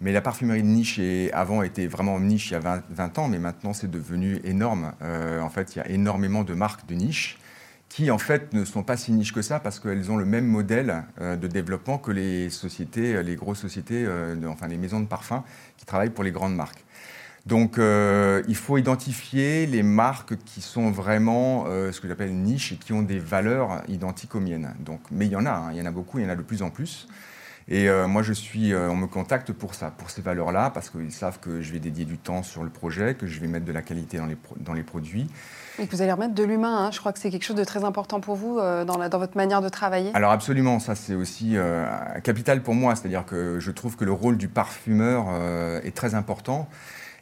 Mais 0.00 0.12
la 0.12 0.20
parfumerie 0.20 0.62
de 0.62 0.68
niche, 0.68 1.00
est, 1.00 1.32
avant, 1.32 1.64
était 1.64 1.88
vraiment 1.88 2.20
niche 2.20 2.50
il 2.50 2.52
y 2.52 2.56
a 2.56 2.82
20, 2.90 3.18
ans, 3.18 3.26
mais 3.26 3.40
maintenant, 3.40 3.72
c'est 3.72 3.90
devenu 3.90 4.40
énorme. 4.44 4.92
en 5.02 5.50
fait, 5.50 5.74
il 5.74 5.78
y 5.80 5.82
a 5.82 5.88
énormément 5.88 6.44
de 6.44 6.54
marques 6.54 6.86
de 6.86 6.94
niche 6.94 7.38
qui 7.88 8.10
en 8.10 8.18
fait 8.18 8.52
ne 8.52 8.64
sont 8.64 8.82
pas 8.82 8.96
si 8.96 9.12
niches 9.12 9.32
que 9.32 9.42
ça 9.42 9.60
parce 9.60 9.80
qu'elles 9.80 10.10
ont 10.10 10.16
le 10.16 10.24
même 10.24 10.46
modèle 10.46 11.04
euh, 11.20 11.36
de 11.36 11.46
développement 11.46 11.98
que 11.98 12.10
les 12.10 12.50
sociétés, 12.50 13.14
euh, 13.14 13.22
les 13.22 13.36
grosses 13.36 13.60
sociétés, 13.60 14.04
euh, 14.06 14.36
enfin 14.46 14.68
les 14.68 14.76
maisons 14.76 15.00
de 15.00 15.06
parfum 15.06 15.44
qui 15.76 15.86
travaillent 15.86 16.10
pour 16.10 16.24
les 16.24 16.32
grandes 16.32 16.54
marques. 16.54 16.84
Donc 17.46 17.78
il 17.78 18.54
faut 18.56 18.76
identifier 18.76 19.64
les 19.64 19.82
marques 19.82 20.36
qui 20.44 20.60
sont 20.60 20.90
vraiment 20.90 21.64
ce 21.64 21.98
que 21.98 22.06
j'appelle 22.06 22.34
niches 22.34 22.72
et 22.72 22.76
qui 22.76 22.92
ont 22.92 23.00
des 23.00 23.18
valeurs 23.18 23.80
identiques 23.88 24.34
aux 24.34 24.40
miennes. 24.40 24.74
Donc, 24.80 25.00
mais 25.10 25.24
il 25.24 25.32
y 25.32 25.36
en 25.36 25.46
a, 25.46 25.52
hein, 25.52 25.70
il 25.72 25.78
y 25.78 25.80
en 25.80 25.86
a 25.86 25.90
beaucoup, 25.90 26.18
il 26.18 26.24
y 26.24 26.26
en 26.26 26.30
a 26.30 26.36
de 26.36 26.42
plus 26.42 26.60
en 26.60 26.68
plus. 26.68 27.08
Et 27.70 27.88
moi, 28.06 28.22
je 28.22 28.32
suis, 28.32 28.74
on 28.74 28.96
me 28.96 29.06
contacte 29.06 29.52
pour 29.52 29.74
ça, 29.74 29.90
pour 29.90 30.08
ces 30.08 30.22
valeurs-là, 30.22 30.70
parce 30.70 30.88
qu'ils 30.88 31.12
savent 31.12 31.38
que 31.38 31.60
je 31.60 31.72
vais 31.72 31.78
dédier 31.78 32.06
du 32.06 32.16
temps 32.16 32.42
sur 32.42 32.64
le 32.64 32.70
projet, 32.70 33.14
que 33.14 33.26
je 33.26 33.40
vais 33.40 33.46
mettre 33.46 33.66
de 33.66 33.72
la 33.72 33.82
qualité 33.82 34.16
dans 34.16 34.26
les, 34.26 34.38
dans 34.60 34.72
les 34.72 34.82
produits, 34.82 35.28
et 35.80 35.86
que 35.86 35.92
vous 35.94 36.02
allez 36.02 36.12
remettre 36.12 36.34
de 36.34 36.42
l'humain. 36.42 36.86
Hein. 36.86 36.90
Je 36.90 36.98
crois 36.98 37.12
que 37.12 37.18
c'est 37.18 37.30
quelque 37.30 37.44
chose 37.44 37.56
de 37.56 37.64
très 37.64 37.84
important 37.84 38.20
pour 38.20 38.34
vous 38.34 38.58
euh, 38.58 38.84
dans, 38.84 39.08
dans, 39.08 39.18
votre 39.18 39.36
manière 39.36 39.60
de 39.60 39.68
travailler. 39.68 40.10
Alors 40.14 40.32
absolument, 40.32 40.80
ça 40.80 40.94
c'est 40.94 41.14
aussi 41.14 41.52
euh, 41.56 41.86
capital 42.24 42.62
pour 42.62 42.74
moi. 42.74 42.96
C'est-à-dire 42.96 43.24
que 43.24 43.60
je 43.60 43.70
trouve 43.70 43.96
que 43.96 44.04
le 44.04 44.12
rôle 44.12 44.36
du 44.36 44.48
parfumeur 44.48 45.26
euh, 45.28 45.80
est 45.82 45.94
très 45.94 46.14
important. 46.14 46.68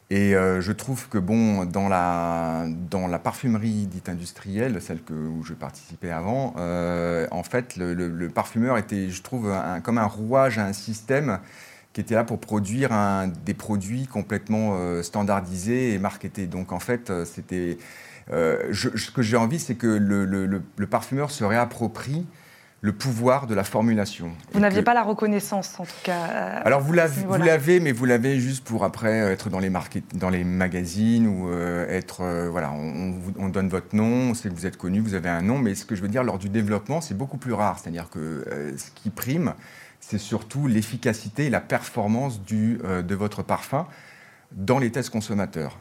Et 0.09 0.31
je 0.31 0.71
trouve 0.71 1.09
que 1.09 1.17
bon, 1.17 1.65
dans 1.65 1.89
la, 1.89 2.65
dans 2.89 3.07
la 3.07 3.19
parfumerie 3.19 3.87
dite 3.87 4.07
industrielle, 4.07 4.81
celle 4.81 4.99
où 5.11 5.43
je 5.43 5.53
participais 5.53 6.11
avant, 6.11 6.55
en 6.55 7.43
fait, 7.43 7.75
le, 7.75 8.27
parfumeur 8.29 8.77
était, 8.77 9.09
je 9.09 9.21
trouve, 9.21 9.53
comme 9.83 9.97
un 9.97 10.05
rouage 10.05 10.59
à 10.59 10.65
un 10.65 10.71
système 10.71 11.39
qui 11.91 11.99
était 11.99 12.15
là 12.15 12.23
pour 12.23 12.39
produire 12.39 12.91
des 13.45 13.53
produits 13.53 14.07
complètement 14.07 14.77
standardisés 15.03 15.93
et 15.93 15.99
marketés. 15.99 16.47
Donc 16.47 16.71
en 16.71 16.79
fait, 16.79 17.11
c'était 17.25 17.77
euh, 18.31 18.73
ce 18.73 19.11
que 19.11 19.21
j'ai 19.21 19.37
envie, 19.37 19.59
c'est 19.59 19.75
que 19.75 19.87
le, 19.87 20.85
parfumeur 20.85 21.31
se 21.31 21.43
réapproprie 21.43 22.25
le 22.81 22.93
pouvoir 22.93 23.47
de 23.47 23.55
la 23.55 23.63
formulation. 23.63 24.31
Vous 24.53 24.59
n'aviez 24.59 24.83
pas 24.83 24.93
la 24.93 25.03
reconnaissance, 25.03 25.79
en 25.79 25.85
tout 25.85 25.91
cas. 26.03 26.29
Euh, 26.29 26.61
Alors 26.63 26.81
vous 26.81 26.93
l'avez, 26.93 27.79
mais 27.79 27.91
vous 27.91 28.05
l'avez 28.05 28.39
juste 28.39 28.63
pour 28.63 28.83
après 28.83 29.17
être 29.17 29.49
dans 29.49 29.59
les, 29.59 29.71
dans 30.13 30.29
les 30.29 30.43
magazines 30.43 31.27
ou 31.27 31.49
euh, 31.49 31.87
être, 31.89 32.47
voilà, 32.49 32.71
on, 32.71 33.15
on, 33.39 33.49
donne 33.49 33.69
votre 33.69 33.95
nom, 33.95 34.29
on 34.29 34.33
sait 34.35 34.49
que 34.49 34.53
vous 34.53 34.67
êtes 34.67 34.77
connu, 34.77 34.99
vous 34.99 35.15
avez 35.15 35.29
un 35.29 35.41
nom, 35.41 35.57
mais 35.57 35.73
ce 35.73 35.85
que 35.85 35.95
je 35.95 36.01
veux 36.01 36.07
dire, 36.07 36.23
lors 36.23 36.37
du 36.37 36.49
développement, 36.49 37.01
c'est 37.01 37.17
beaucoup 37.17 37.37
plus 37.37 37.53
rare. 37.53 37.79
C'est-à-dire 37.79 38.09
que 38.09 38.45
ce 38.77 38.91
qui 38.91 39.09
prime, 39.09 39.55
c'est 39.99 40.19
surtout 40.19 40.67
l'efficacité 40.67 41.47
et 41.47 41.49
la 41.49 41.61
performance 41.61 42.41
du, 42.43 42.77
de 42.83 43.15
votre 43.15 43.41
parfum 43.41 43.87
dans 44.51 44.77
les 44.77 44.91
tests 44.91 45.09
consommateurs. 45.09 45.77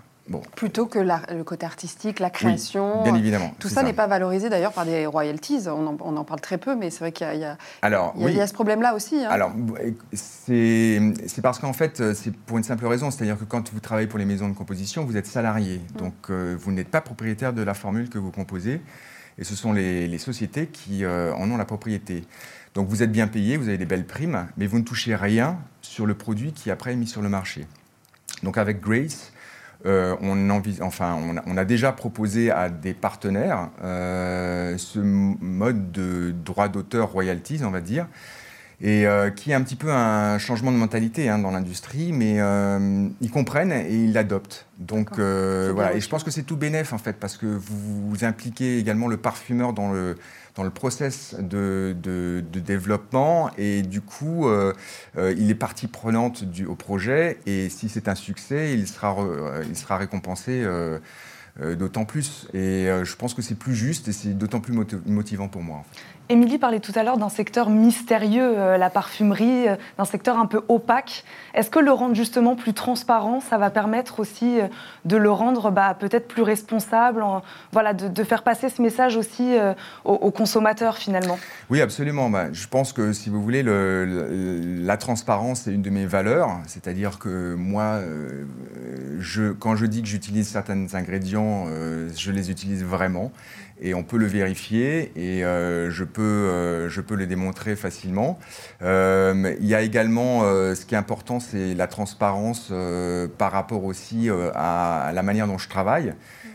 Plutôt 0.56 0.86
que 0.86 0.98
le 0.98 1.42
côté 1.44 1.66
artistique, 1.66 2.18
la 2.18 2.30
création. 2.30 3.02
bien 3.04 3.14
évidemment. 3.14 3.52
Tout 3.58 3.68
ça, 3.68 3.82
n'est 3.82 3.92
pas 3.92 4.06
valorisé 4.06 4.48
d'ailleurs 4.48 4.72
par 4.72 4.84
des 4.84 5.06
royalties. 5.06 5.68
On 5.68 5.86
en, 5.86 6.24
parle 6.24 6.40
très 6.40 6.58
peu, 6.58 6.74
mais 6.74 6.90
c'est 6.90 7.00
vrai 7.00 7.12
qu'il 7.12 7.26
y, 7.26 7.44
a, 7.44 8.46
ce 8.46 8.52
problème-là 8.52 8.94
aussi. 8.94 9.24
Hein. 9.24 9.28
Alors, 9.30 9.52
c'est 10.12 11.00
parce 11.42 11.58
qu'en 11.58 11.72
fait, 11.72 12.12
c'est 12.14 12.34
pour 12.34 12.58
une 12.58 12.64
simple 12.64 12.86
raison. 12.86 13.10
C'est-à-dire 13.10 13.38
que 13.38 13.44
quand 13.44 13.72
vous 13.72 13.80
travaillez 13.80 14.08
pour 14.08 14.18
les 14.18 14.24
maisons 14.24 14.48
de 14.48 14.54
composition, 14.54 15.04
vous 15.04 15.16
êtes 15.16 15.26
salarié. 15.26 15.80
Mm. 15.94 15.98
Donc, 15.98 16.14
euh, 16.30 16.56
vous 16.58 16.72
n'êtes 16.72 16.88
pas 16.88 17.00
propriétaire 17.00 17.52
de 17.52 17.62
la 17.62 17.74
formule 17.74 18.08
que 18.08 18.18
vous 18.18 18.30
composez. 18.30 18.80
Et 19.38 19.44
ce 19.44 19.54
sont 19.54 19.72
les, 19.72 20.18
sociétés 20.18 20.66
qui 20.66 21.04
euh, 21.04 21.34
en 21.34 21.50
ont 21.50 21.56
la 21.56 21.66
propriété. 21.66 22.24
Donc, 22.74 22.88
vous 22.88 23.02
êtes 23.02 23.12
bien 23.12 23.28
payé, 23.28 23.56
vous 23.56 23.68
avez 23.68 23.78
des 23.78 23.86
belles 23.86 24.06
primes, 24.06 24.46
mais 24.56 24.66
vous 24.66 24.78
ne 24.78 24.84
touchez 24.84 25.14
rien 25.14 25.58
sur 25.82 26.06
le 26.06 26.14
produit 26.14 26.52
qui 26.52 26.70
après 26.70 26.92
est 26.92 26.96
mis 26.96 27.06
sur 27.06 27.22
le 27.22 27.28
marché. 27.28 27.66
Donc, 28.42 28.58
avec 28.58 28.80
Grace, 28.80 29.32
euh, 29.86 30.16
on, 30.20 30.50
enfin, 30.80 31.16
on, 31.46 31.56
a, 31.56 31.64
déjà 31.64 31.92
proposé 31.92 32.50
à 32.50 32.68
des 32.68 32.92
partenaires 32.92 33.70
euh, 33.84 34.76
ce 34.78 34.98
mode 34.98 35.92
de 35.92 36.34
droit 36.44 36.68
d'auteur 36.68 37.12
royalties, 37.12 37.60
on 37.64 37.70
va 37.70 37.80
dire, 37.80 38.08
et 38.80 39.06
euh, 39.06 39.30
qui 39.30 39.52
est 39.52 39.54
un 39.54 39.62
petit 39.62 39.76
peu 39.76 39.92
un 39.92 40.38
changement 40.38 40.72
de 40.72 40.76
mentalité 40.76 41.28
hein, 41.28 41.38
dans 41.38 41.52
l'industrie, 41.52 42.12
mais 42.12 42.38
ils 43.20 43.30
comprennent 43.30 43.72
et 43.72 43.94
ils 43.94 44.12
l'adoptent. 44.12 44.66
Donc 44.78 45.18
voilà, 45.18 45.94
et 45.94 46.00
je 46.00 46.08
pense 46.08 46.24
que 46.24 46.30
c'est 46.30 46.42
tout 46.42 46.56
bénéf 46.56 46.92
en 46.92 46.98
fait, 46.98 47.16
parce 47.18 47.36
que 47.36 47.46
vous, 47.46 48.10
vous 48.10 48.24
impliquez 48.24 48.78
également 48.78 49.06
le 49.06 49.16
parfumeur 49.16 49.72
dans 49.72 49.92
le 49.92 50.16
dans 50.56 50.64
le 50.64 50.70
process 50.70 51.36
de, 51.38 51.94
développement 52.50 53.50
et 53.58 53.82
du 53.82 54.00
coup, 54.00 54.48
euh, 54.48 54.72
euh, 55.18 55.34
il 55.36 55.50
est 55.50 55.54
partie 55.54 55.86
prenante 55.86 56.44
du, 56.44 56.64
au 56.64 56.74
projet 56.74 57.38
et 57.46 57.68
si 57.68 57.88
c'est 57.88 58.08
un 58.08 58.14
succès, 58.14 58.72
il 58.72 58.88
sera, 58.88 59.14
euh, 59.20 59.62
il 59.68 59.76
sera 59.76 59.98
récompensé 59.98 60.66
d'autant 61.78 62.04
plus. 62.04 62.48
Et 62.54 62.88
je 63.02 63.16
pense 63.16 63.34
que 63.34 63.42
c'est 63.42 63.54
plus 63.54 63.74
juste 63.74 64.08
et 64.08 64.12
c'est 64.12 64.36
d'autant 64.36 64.60
plus 64.60 64.74
motivant 65.06 65.48
pour 65.48 65.62
moi. 65.62 65.84
Émilie 66.28 66.58
parlait 66.58 66.80
tout 66.80 66.92
à 66.96 67.04
l'heure 67.04 67.18
d'un 67.18 67.28
secteur 67.28 67.70
mystérieux, 67.70 68.54
euh, 68.56 68.78
la 68.78 68.90
parfumerie, 68.90 69.68
euh, 69.68 69.76
d'un 69.96 70.04
secteur 70.04 70.38
un 70.38 70.46
peu 70.46 70.60
opaque. 70.68 71.24
Est-ce 71.54 71.70
que 71.70 71.78
le 71.78 71.92
rendre 71.92 72.16
justement 72.16 72.56
plus 72.56 72.74
transparent, 72.74 73.40
ça 73.40 73.58
va 73.58 73.70
permettre 73.70 74.18
aussi 74.18 74.58
euh, 74.60 74.66
de 75.04 75.16
le 75.16 75.30
rendre 75.30 75.70
bah, 75.70 75.96
peut-être 75.98 76.26
plus 76.26 76.42
responsable, 76.42 77.22
voilà, 77.70 77.94
de, 77.94 78.24
faire 78.24 78.42
passer 78.42 78.68
ce 78.68 78.82
message 78.82 79.16
aussi 79.16 79.56
aux, 80.04 80.30
consommateurs 80.32 80.98
finalement? 80.98 81.38
Oui, 81.70 81.80
absolument. 81.80 82.28
Bah, 82.28 82.52
je 82.52 82.66
pense 82.66 82.92
que 82.92 83.12
si 83.12 83.30
vous 83.30 83.40
voulez, 83.40 83.62
la 83.62 84.96
transparence 84.96 85.68
est 85.68 85.72
une 85.72 85.82
de 85.82 85.90
mes 85.90 86.06
valeurs. 86.06 86.50
C'est-à-dire 86.66 87.18
que 87.20 87.54
moi, 87.54 88.00
quand 89.60 89.76
je 89.76 89.86
dis 89.86 90.02
que 90.02 90.08
j'utilise 90.08 90.48
certains 90.48 90.86
ingrédients, 90.94 91.66
je 92.16 92.32
les 92.32 92.50
utilise 92.50 92.84
vraiment 92.84 93.30
et 93.80 93.94
on 93.94 94.02
peut 94.02 94.16
le 94.16 94.26
vérifier 94.26 95.12
et 95.16 95.44
euh, 95.44 95.90
je, 95.90 96.04
peux, 96.04 96.22
euh, 96.22 96.88
je 96.88 97.00
peux 97.00 97.14
le 97.14 97.26
démontrer 97.26 97.76
facilement. 97.76 98.38
Euh, 98.82 99.54
il 99.60 99.66
y 99.66 99.74
a 99.74 99.82
également, 99.82 100.42
ce 100.42 100.84
qui 100.84 100.94
est 100.94 100.98
important, 100.98 101.40
c'est 101.40 101.74
la 101.74 101.86
transparence 101.86 102.72
par 103.38 103.52
rapport 103.52 103.84
aussi 103.84 104.28
à, 104.54 105.12
la 105.14 105.22
manière 105.22 105.46
dont 105.46 105.58
je 105.58 105.68
travaille. 105.68 106.14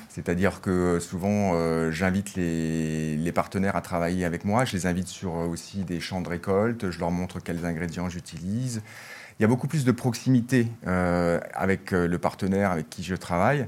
C'est-à-dire 0.10 0.60
que 0.60 1.00
souvent, 1.00 1.54
j'invite 1.90 2.36
les, 2.36 3.16
les, 3.16 3.32
partenaires 3.32 3.78
à 3.78 3.82
travailler 3.82 4.26
avec 4.26 4.44
moi. 4.44 4.66
Je 4.66 4.76
les 4.76 4.86
invite 4.86 5.08
sur 5.08 5.34
aussi 5.34 5.84
des 5.84 6.02
champs 6.02 6.20
de 6.20 6.28
récolte. 6.28 6.92
Je 6.92 7.00
leur 7.00 7.12
montre 7.12 7.40
quels 7.40 7.66
ingrédients 7.66 8.10
j'utilise. 8.10 8.82
Il 9.40 9.44
y 9.44 9.46
a 9.46 9.48
beaucoup 9.48 9.68
plus 9.68 9.86
de 9.86 9.92
proximité 9.92 10.68
avec 10.86 11.92
le 11.92 12.18
partenaire 12.18 12.72
avec 12.72 12.90
qui 12.90 13.04
je 13.04 13.16
travaille. 13.16 13.68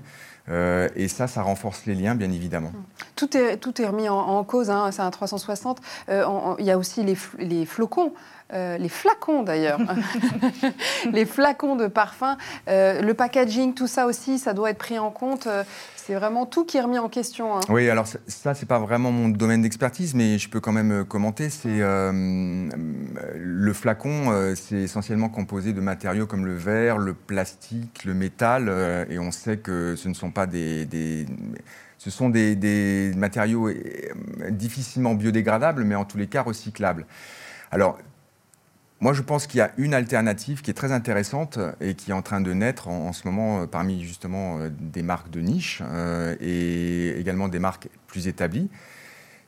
Euh, 0.49 0.89
et 0.95 1.07
ça, 1.07 1.27
ça 1.27 1.41
renforce 1.41 1.85
les 1.85 1.95
liens, 1.95 2.15
bien 2.15 2.31
évidemment. 2.31 2.71
Tout 3.15 3.37
est, 3.37 3.57
tout 3.57 3.81
est 3.81 3.87
remis 3.87 4.09
en, 4.09 4.43
cause, 4.43 4.69
hein, 4.69 4.91
c'est 4.91 5.01
un 5.01 5.11
360. 5.11 5.79
Euh, 6.09 6.25
il 6.59 6.65
y 6.65 6.71
a 6.71 6.77
aussi 6.77 7.03
les 7.03 7.65
flocons. 7.65 8.13
Euh, 8.53 8.77
les 8.77 8.89
flacons 8.89 9.43
d'ailleurs, 9.43 9.79
les 11.11 11.25
flacons 11.25 11.75
de 11.75 11.87
parfum, 11.87 12.37
le 12.67 13.11
packaging, 13.13 13.73
tout 13.73 13.87
ça 13.87 14.05
aussi, 14.05 14.39
ça 14.39 14.53
doit 14.53 14.69
être 14.69 14.77
pris 14.77 14.99
en 14.99 15.11
compte. 15.11 15.47
c'est 15.95 16.13
vraiment 16.15 16.45
tout 16.45 16.65
qui 16.65 16.77
est 16.77 16.81
remis 16.81 16.99
en 16.99 17.09
question. 17.09 17.57
Hein. 17.57 17.61
Oui, 17.69 17.89
alors 17.89 18.05
ça, 18.07 18.53
c'est 18.53 18.67
pas 18.67 18.79
vraiment 18.79 19.11
mon 19.11 19.29
domaine 19.29 19.61
d'expertise, 19.61 20.13
mais 20.13 20.37
je 20.37 20.49
peux 20.49 20.59
quand 20.59 20.71
même 20.71 21.05
commenter. 21.05 21.49
C'est 21.49 21.79
le 21.79 23.73
flacon, 23.73 24.53
c'est 24.55 24.81
essentiellement 24.81 25.29
composé 25.29 25.73
de 25.73 25.81
matériaux 25.81 26.27
comme 26.27 26.45
le 26.45 26.55
verre, 26.55 26.97
le 26.97 27.13
plastique, 27.13 28.03
le 28.05 28.13
métal, 28.13 29.07
et 29.09 29.19
on 29.19 29.31
sait 29.31 29.57
que 29.57 29.95
ce 29.95 30.07
ne 30.09 30.13
sont 30.13 30.31
pas 30.31 30.45
des, 30.45 30.85
ce 32.03 32.09
sont 32.09 32.29
des, 32.29 33.13
matériaux 33.15 33.69
euh, 33.69 33.79
difficilement 34.49 35.15
biodégradables, 35.15 35.85
mais 35.85 35.95
en 35.95 36.03
tous 36.03 36.17
les 36.17 36.27
cas 36.27 36.41
recyclables. 36.41 37.05
Alors, 37.71 37.97
moi, 39.03 39.13
je 39.13 39.21
pense 39.21 39.47
qu'il 39.47 39.59
y 39.59 39.61
a 39.61 39.71
une 39.77 39.93
alternative 39.93 40.61
qui 40.61 40.71
est 40.71 40.73
très 40.73 40.91
intéressante 40.91 41.59
et 41.81 41.93
qui 41.93 42.11
est 42.11 42.13
en 42.13 42.21
train 42.21 42.41
de 42.41 42.53
naître 42.53 42.87
en, 42.87 43.13
ce 43.13 43.27
moment 43.27 43.61
euh, 43.61 43.65
parmi 43.67 44.03
justement 44.03 44.59
euh, 44.59 44.69
des 44.71 45.03
marques 45.03 45.29
de 45.29 45.41
niche 45.41 45.81
et 46.39 47.19
également 47.19 47.47
des 47.47 47.59
marques 47.59 47.89
plus 48.07 48.27
établies. 48.27 48.69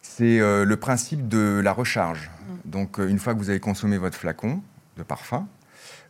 C'est 0.02 0.38
le 0.40 0.76
principe 0.76 1.28
de 1.28 1.60
la 1.64 1.74
recharge. 1.74 2.30
Mmh. 2.30 2.70
Donc, 2.70 3.00
une 3.00 3.18
fois 3.18 3.34
que 3.34 3.40
vous 3.40 3.50
avez 3.50 3.60
consommé 3.60 3.98
votre 3.98 4.16
flacon 4.16 4.62
de 4.98 5.04
parfum, 5.04 5.48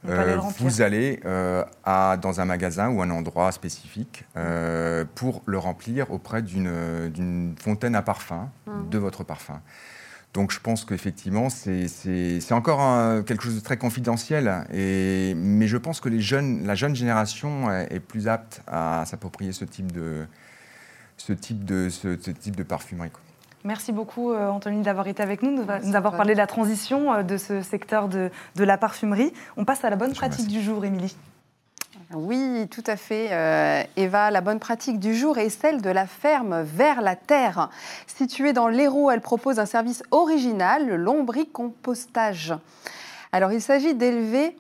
euh, 0.10 0.38
vous 0.60 0.82
allez 0.82 1.20
euh, 1.26 1.64
à, 1.84 2.18
dans 2.18 2.40
un 2.40 2.46
magasin 2.46 2.90
ou 2.90 3.02
un 3.02 3.10
endroit 3.10 3.52
spécifique 3.52 4.26
euh, 4.38 5.06
pour 5.16 5.42
le 5.46 5.58
remplir 5.58 6.12
auprès 6.12 6.42
d'une 6.42 7.56
fontaine 7.60 7.96
à 7.96 8.02
parfum, 8.02 8.50
mmh. 8.68 8.90
de 8.90 8.98
votre 8.98 9.24
parfum. 9.24 9.62
Donc 10.36 10.52
je 10.52 10.60
pense 10.60 10.84
qu'effectivement, 10.84 11.48
c'est 11.50 12.52
encore 12.52 13.24
quelque 13.24 13.42
chose 13.42 13.56
de 13.56 13.62
très 13.62 13.78
confidentiel, 13.78 14.66
et, 14.74 15.34
mais 15.34 15.66
je 15.66 15.78
pense 15.78 16.02
que 16.02 16.10
les 16.10 16.20
jeunes, 16.20 16.68
la 16.68 16.76
jeune 16.76 16.94
génération 16.94 17.72
est, 17.72 18.02
plus 18.02 18.28
apte 18.28 18.62
à 18.68 19.06
s'approprier 19.06 19.54
ce 19.54 19.64
type 19.64 19.94
de, 19.94 20.28
ce 21.16 21.32
type 21.32 21.64
de, 21.64 21.88
ce, 21.88 22.10
type 22.10 22.58
de 22.58 22.64
parfumerie. 22.64 23.12
Merci 23.64 23.94
beaucoup, 23.94 24.34
Anthony, 24.34 24.82
d'avoir 24.82 25.08
été 25.08 25.24
avec 25.24 25.42
nous, 25.42 25.56
de 25.56 25.86
nous 25.88 25.96
avoir 25.96 26.18
parlé 26.18 26.34
de 26.34 26.40
la 26.40 26.48
transition 26.48 27.24
de 27.24 27.38
ce 27.38 27.62
secteur 27.62 28.10
de, 28.10 28.30
de 28.58 28.64
la 28.66 28.78
parfumerie. 28.78 29.32
On 29.56 29.64
passe 29.64 29.86
à 29.86 29.90
la 29.90 29.96
bonne 29.96 30.14
pratique 30.14 30.50
du 30.50 30.62
jour, 30.62 30.84
Émilie. 30.84 31.16
Oui, 32.14 32.68
tout 32.70 32.84
à 32.86 32.98
fait. 32.98 33.30
Euh, 33.32 33.84
Eva, 33.98 34.30
la 34.30 34.42
bonne 34.42 34.60
pratique 34.60 35.00
du 35.00 35.16
jour 35.16 35.40
est 35.40 35.50
celle 35.50 35.82
de 35.82 35.90
la 35.90 36.06
ferme 36.06 36.62
Vers 36.62 37.02
la 37.02 37.16
Terre. 37.16 37.70
Située 38.06 38.54
dans 38.54 38.68
l'Hérault, 38.68 39.10
elle 39.10 39.22
propose 39.22 39.58
un 39.58 39.66
service 39.66 40.04
original, 40.12 40.86
le 40.88 40.98
lombricompostage. 40.98 42.54
Alors, 43.32 43.52
il 43.52 43.62
s'agit 43.62 43.96
d'élever 43.96 44.56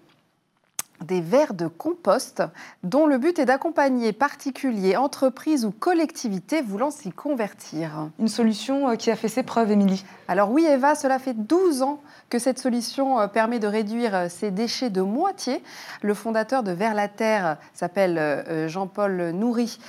des 1.03 1.21
vers 1.21 1.53
de 1.53 1.67
compost 1.67 2.43
dont 2.83 3.05
le 3.05 3.17
but 3.17 3.39
est 3.39 3.45
d'accompagner 3.45 4.13
particuliers, 4.13 4.95
entreprises 4.97 5.65
ou 5.65 5.71
collectivités 5.71 6.61
voulant 6.61 6.91
s'y 6.91 7.11
convertir. 7.11 8.09
Une 8.19 8.27
solution 8.27 8.89
euh, 8.89 8.95
qui 8.95 9.11
a 9.11 9.15
fait 9.15 9.27
ses 9.27 9.43
preuves, 9.43 9.71
Émilie. 9.71 10.05
Alors 10.27 10.51
oui, 10.51 10.65
Eva, 10.65 10.95
cela 10.95 11.19
fait 11.19 11.33
12 11.33 11.81
ans 11.81 12.01
que 12.29 12.39
cette 12.39 12.59
solution 12.59 13.19
euh, 13.19 13.27
permet 13.27 13.59
de 13.59 13.67
réduire 13.67 14.29
ces 14.29 14.47
euh, 14.47 14.51
déchets 14.51 14.89
de 14.89 15.01
moitié. 15.01 15.61
Le 16.01 16.13
fondateur 16.13 16.63
de 16.63 16.71
Vers 16.71 16.93
la 16.93 17.07
Terre 17.07 17.57
s'appelle 17.73 18.67
Jean-Paul 18.67 19.31
Nourry, 19.31 19.79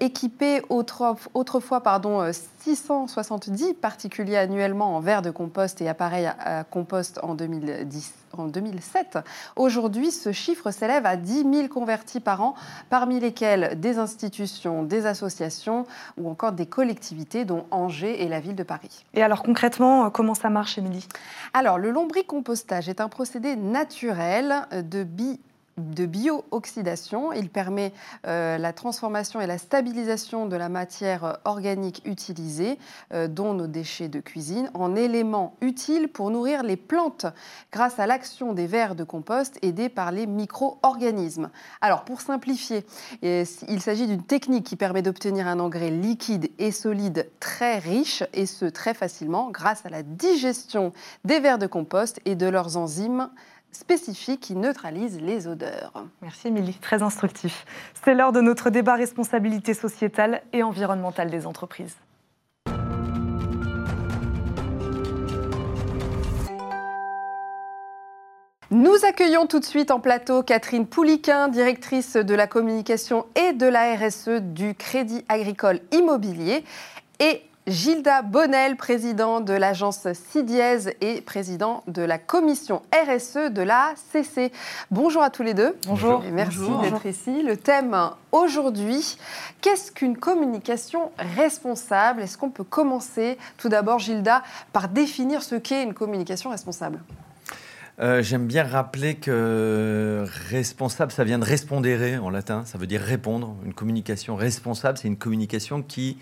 équipé 0.00 0.62
autrefois 0.68 1.82
pardon, 1.82 2.30
670 2.60 3.74
particuliers 3.74 4.36
annuellement 4.36 4.96
en 4.96 5.00
verre 5.00 5.22
de 5.22 5.30
compost 5.30 5.80
et 5.80 5.88
appareils 5.88 6.26
à 6.26 6.64
compost 6.64 7.18
en 7.22 7.34
2010 7.34 8.23
en 8.40 8.46
2007. 8.46 9.18
Aujourd'hui, 9.56 10.10
ce 10.10 10.32
chiffre 10.32 10.70
s'élève 10.70 11.06
à 11.06 11.16
10 11.16 11.44
000 11.52 11.68
convertis 11.68 12.20
par 12.20 12.42
an, 12.42 12.54
parmi 12.90 13.20
lesquels 13.20 13.78
des 13.80 13.98
institutions, 13.98 14.82
des 14.82 15.06
associations 15.06 15.86
ou 16.18 16.28
encore 16.28 16.52
des 16.52 16.66
collectivités, 16.66 17.44
dont 17.44 17.66
Angers 17.70 18.22
et 18.22 18.28
la 18.28 18.40
ville 18.40 18.56
de 18.56 18.62
Paris. 18.62 19.04
Et 19.14 19.22
alors 19.22 19.42
concrètement, 19.42 20.10
comment 20.10 20.34
ça 20.34 20.50
marche, 20.50 20.78
Émilie? 20.78 21.06
Alors, 21.52 21.78
le 21.78 21.90
lombricompostage 21.90 22.88
est 22.88 23.00
un 23.00 23.08
procédé 23.08 23.56
naturel 23.56 24.66
de 24.72 25.04
bi 25.04 25.40
de 25.76 26.06
bio-oxydation. 26.06 27.32
Il 27.32 27.48
permet 27.48 27.92
euh, 28.26 28.58
la 28.58 28.72
transformation 28.72 29.40
et 29.40 29.46
la 29.46 29.58
stabilisation 29.58 30.46
de 30.46 30.56
la 30.56 30.68
matière 30.68 31.38
organique 31.44 32.02
utilisée, 32.04 32.78
euh, 33.12 33.28
dont 33.28 33.54
nos 33.54 33.66
déchets 33.66 34.08
de 34.08 34.20
cuisine, 34.20 34.70
en 34.74 34.96
éléments 34.96 35.56
utiles 35.60 36.08
pour 36.08 36.30
nourrir 36.30 36.62
les 36.62 36.76
plantes 36.76 37.26
grâce 37.72 37.98
à 37.98 38.06
l'action 38.06 38.52
des 38.52 38.66
vers 38.66 38.94
de 38.94 39.04
compost 39.04 39.58
aidés 39.62 39.88
par 39.88 40.12
les 40.12 40.26
micro-organismes. 40.26 41.50
Alors, 41.80 42.04
pour 42.04 42.20
simplifier, 42.20 42.86
il 43.22 43.80
s'agit 43.80 44.06
d'une 44.06 44.22
technique 44.22 44.64
qui 44.64 44.76
permet 44.76 45.02
d'obtenir 45.02 45.46
un 45.46 45.58
engrais 45.58 45.90
liquide 45.90 46.50
et 46.58 46.70
solide 46.70 47.30
très 47.40 47.78
riche, 47.78 48.22
et 48.32 48.46
ce 48.46 48.64
très 48.66 48.94
facilement 48.94 49.50
grâce 49.50 49.84
à 49.86 49.88
la 49.88 50.02
digestion 50.02 50.92
des 51.24 51.40
vers 51.40 51.58
de 51.58 51.66
compost 51.66 52.20
et 52.24 52.34
de 52.34 52.46
leurs 52.46 52.76
enzymes 52.76 53.30
spécifiques 53.74 54.40
qui 54.40 54.54
neutralisent 54.54 55.20
les 55.20 55.46
odeurs. 55.46 55.92
Merci 56.22 56.48
Émilie, 56.48 56.74
très 56.74 57.02
instructif. 57.02 57.64
C'est 58.04 58.14
l'heure 58.14 58.32
de 58.32 58.40
notre 58.40 58.70
débat 58.70 58.94
responsabilité 58.94 59.74
sociétale 59.74 60.42
et 60.52 60.62
environnementale 60.62 61.30
des 61.30 61.46
entreprises. 61.46 61.96
Nous 68.70 69.04
accueillons 69.06 69.46
tout 69.46 69.60
de 69.60 69.64
suite 69.64 69.92
en 69.92 70.00
plateau 70.00 70.42
Catherine 70.42 70.86
Pouliquin, 70.86 71.46
directrice 71.46 72.16
de 72.16 72.34
la 72.34 72.48
communication 72.48 73.24
et 73.36 73.52
de 73.52 73.66
la 73.66 73.94
RSE 73.94 74.40
du 74.40 74.74
Crédit 74.74 75.24
Agricole 75.28 75.78
Immobilier, 75.92 76.64
et 77.20 77.42
Gilda 77.66 78.20
Bonnel, 78.20 78.76
président 78.76 79.40
de 79.40 79.54
l'agence 79.54 80.06
CIDIES 80.12 80.90
et 81.00 81.22
président 81.22 81.82
de 81.86 82.02
la 82.02 82.18
commission 82.18 82.82
RSE 82.92 83.50
de 83.50 83.62
la 83.62 83.94
CC. 84.12 84.52
Bonjour 84.90 85.22
à 85.22 85.30
tous 85.30 85.42
les 85.42 85.54
deux. 85.54 85.74
Bonjour. 85.86 86.22
merci 86.30 86.58
d'être 86.82 87.06
ici. 87.06 87.42
Le 87.42 87.56
thème 87.56 87.96
aujourd'hui, 88.32 89.16
qu'est-ce 89.62 89.90
qu'une 89.90 90.18
communication 90.18 91.10
responsable? 91.38 92.20
Est-ce 92.20 92.36
qu'on 92.36 92.50
peut 92.50 92.64
commencer 92.64 93.38
tout 93.56 93.70
d'abord, 93.70 93.98
Gilda, 93.98 94.42
par 94.74 94.90
définir 94.90 95.42
ce 95.42 95.54
qu'est 95.54 95.82
une 95.82 95.94
communication 95.94 96.50
responsable? 96.50 97.00
Euh, 97.98 98.22
J'aime 98.22 98.46
bien 98.46 98.64
rappeler 98.64 99.14
que 99.14 100.26
responsable, 100.50 101.12
ça 101.12 101.24
vient 101.24 101.38
de 101.38 101.44
respondere 101.44 102.22
en 102.22 102.28
latin, 102.28 102.64
ça 102.66 102.76
veut 102.76 102.86
dire 102.86 103.00
répondre. 103.00 103.56
Une 103.64 103.72
communication 103.72 104.36
responsable, 104.36 104.98
c'est 104.98 105.08
une 105.08 105.16
communication 105.16 105.80
qui 105.80 106.18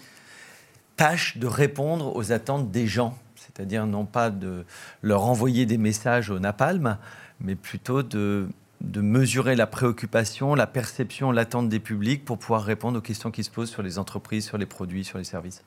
tâche 0.96 1.38
de 1.38 1.46
répondre 1.46 2.14
aux 2.16 2.32
attentes 2.32 2.70
des 2.70 2.86
gens, 2.86 3.18
c'est-à-dire 3.36 3.86
non 3.86 4.04
pas 4.04 4.30
de 4.30 4.64
leur 5.02 5.24
envoyer 5.24 5.66
des 5.66 5.78
messages 5.78 6.30
au 6.30 6.38
napalm, 6.38 6.98
mais 7.40 7.54
plutôt 7.54 8.02
de, 8.02 8.48
de 8.80 9.00
mesurer 9.00 9.56
la 9.56 9.66
préoccupation, 9.66 10.54
la 10.54 10.66
perception, 10.66 11.32
l'attente 11.32 11.68
des 11.68 11.80
publics 11.80 12.24
pour 12.24 12.38
pouvoir 12.38 12.64
répondre 12.64 12.98
aux 12.98 13.02
questions 13.02 13.30
qui 13.30 13.44
se 13.44 13.50
posent 13.50 13.70
sur 13.70 13.82
les 13.82 13.98
entreprises, 13.98 14.46
sur 14.46 14.58
les 14.58 14.66
produits, 14.66 15.04
sur 15.04 15.18
les 15.18 15.24
services. 15.24 15.62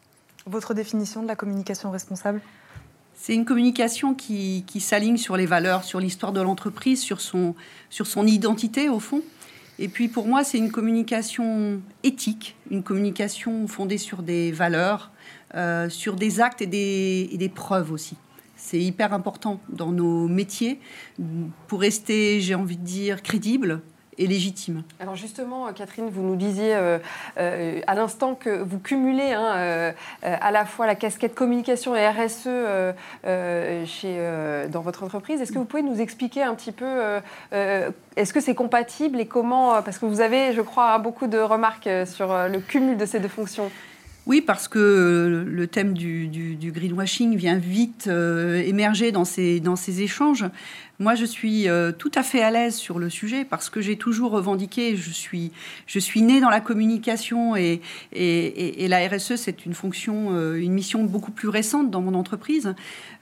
Votre 0.45 0.73
définition 0.73 1.23
de 1.23 1.27
la 1.27 1.35
communication 1.35 1.91
responsable? 1.91 2.41
C'est 3.15 3.33
une 3.33 3.45
communication 3.45 4.13
qui, 4.13 4.65
qui 4.67 4.81
s'aligne 4.81 5.17
sur 5.17 5.37
les 5.37 5.45
valeurs, 5.45 5.85
sur 5.85 5.99
l'histoire 5.99 6.33
de 6.33 6.41
l'entreprise, 6.41 7.01
sur 7.01 7.21
son, 7.21 7.55
sur 7.89 8.05
son 8.05 8.27
identité 8.27 8.89
au 8.89 8.99
fond. 8.99 9.21
Et 9.77 9.87
puis 9.87 10.07
pour 10.07 10.27
moi, 10.27 10.43
c'est 10.43 10.57
une 10.57 10.71
communication 10.71 11.81
éthique, 12.03 12.55
une 12.71 12.83
communication 12.83 13.67
fondée 13.67 13.97
sur 13.97 14.23
des 14.23 14.51
valeurs, 14.51 15.11
euh, 15.55 15.89
sur 15.89 16.15
des 16.15 16.39
actes 16.39 16.61
et 16.61 16.67
des, 16.67 17.51
preuves 17.53 17.91
aussi. 17.91 18.15
C'est 18.55 18.79
hyper 18.79 19.13
important 19.13 19.59
dans 19.69 19.91
nos 19.91 20.27
métiers 20.27 20.79
pour 21.67 21.81
rester, 21.81 22.39
j'ai 22.39 22.55
envie 22.55 22.77
de 22.77 22.85
dire, 22.85 23.21
crédible 23.21 23.81
et 24.17 24.27
légitime. 24.27 24.83
Alors 24.99 25.15
justement, 25.15 25.71
Catherine, 25.73 26.09
vous 26.09 26.21
nous 26.21 26.35
disiez 26.35 26.75
euh, 26.75 26.99
euh, 27.37 27.79
à 27.87 27.95
l'instant 27.95 28.35
que 28.35 28.49
vous 28.49 28.79
cumulez 28.79 29.33
hein, 29.33 29.93
à 30.23 30.51
la 30.51 30.65
fois 30.65 30.85
la 30.85 30.95
casquette 30.95 31.35
communication 31.35 31.95
et 31.95 32.07
RSE 32.07 32.47
chez, 33.85 34.67
dans 34.69 34.81
votre 34.81 35.03
entreprise. 35.03 35.41
Est-ce 35.41 35.51
que 35.51 35.57
vous 35.57 35.65
pouvez 35.65 35.83
nous 35.83 35.99
expliquer 35.99 36.43
un 36.43 36.55
petit 36.55 36.71
peu, 36.71 37.19
est-ce 37.51 38.33
que 38.33 38.39
c'est 38.39 38.55
compatible 38.55 39.19
et 39.19 39.25
comment, 39.25 39.81
parce 39.81 39.97
que 39.97 40.05
vous 40.05 40.21
avez, 40.21 40.53
je 40.53 40.61
crois, 40.61 40.97
beaucoup 40.97 41.27
de 41.27 41.37
remarques 41.37 41.89
sur 42.05 42.27
le 42.47 42.59
cumul 42.59 42.97
de 42.97 43.05
ces 43.05 43.19
deux 43.19 43.27
fonctions. 43.27 43.69
Oui, 44.27 44.41
parce 44.41 44.67
que 44.67 45.45
le 45.47 45.67
thème 45.67 45.93
du, 45.93 46.71
greenwashing 46.73 47.35
vient 47.35 47.57
vite 47.57 48.05
euh, 48.07 48.59
émerger 48.65 49.11
dans 49.11 49.25
ces, 49.25 49.59
dans 49.59 49.75
ces 49.75 50.01
échanges. 50.01 50.45
Moi, 50.97 51.15
je 51.15 51.25
suis 51.25 51.67
euh, 51.67 51.91
tout 51.91 52.11
à 52.15 52.23
fait 52.23 52.41
à 52.41 52.51
l'aise 52.51 52.75
sur 52.75 52.99
le 52.99 53.09
sujet 53.09 53.43
parce 53.43 53.69
que 53.69 53.81
j'ai 53.81 53.97
toujours 53.97 54.31
revendiqué, 54.31 54.95
je 54.95 55.11
suis, 55.11 55.51
je 55.87 55.99
suis 55.99 56.21
née 56.21 56.39
dans 56.39 56.49
la 56.49 56.61
communication 56.61 57.55
et, 57.57 57.81
la 58.13 59.07
RSE, 59.07 59.35
c'est 59.35 59.65
une 59.65 59.73
fonction, 59.73 60.27
euh, 60.31 60.55
une 60.55 60.71
mission 60.71 61.03
beaucoup 61.03 61.31
plus 61.31 61.49
récente 61.49 61.91
dans 61.91 61.99
mon 61.99 62.13
entreprise. 62.13 62.75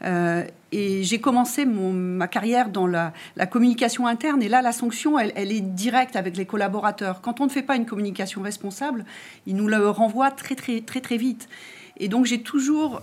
Euh, 0.03 0.43
et 0.71 1.03
j'ai 1.03 1.19
commencé 1.19 1.65
mon, 1.65 1.93
ma 1.93 2.27
carrière 2.27 2.69
dans 2.69 2.85
la, 2.85 3.11
la, 3.37 3.47
communication 3.47 4.05
interne. 4.05 4.43
Et 4.43 4.49
là, 4.49 4.61
la 4.61 4.71
sanction, 4.71 5.17
elle, 5.17 5.51
est 5.51 5.61
directe 5.61 6.15
avec 6.15 6.37
les 6.37 6.45
collaborateurs. 6.45 7.21
Quand 7.21 7.41
on 7.41 7.45
ne 7.45 7.51
fait 7.51 7.63
pas 7.63 7.75
une 7.75 7.87
communication 7.87 8.41
responsable, 8.41 9.03
ils 9.47 9.55
nous 9.55 9.67
le 9.67 9.89
renvoient 9.89 10.31
très, 10.31 10.55
très, 10.55 10.81
très, 10.81 11.01
très 11.01 11.17
vite. 11.17 11.49
Et 11.97 12.07
donc, 12.07 12.25
j'ai 12.25 12.41
toujours 12.41 13.01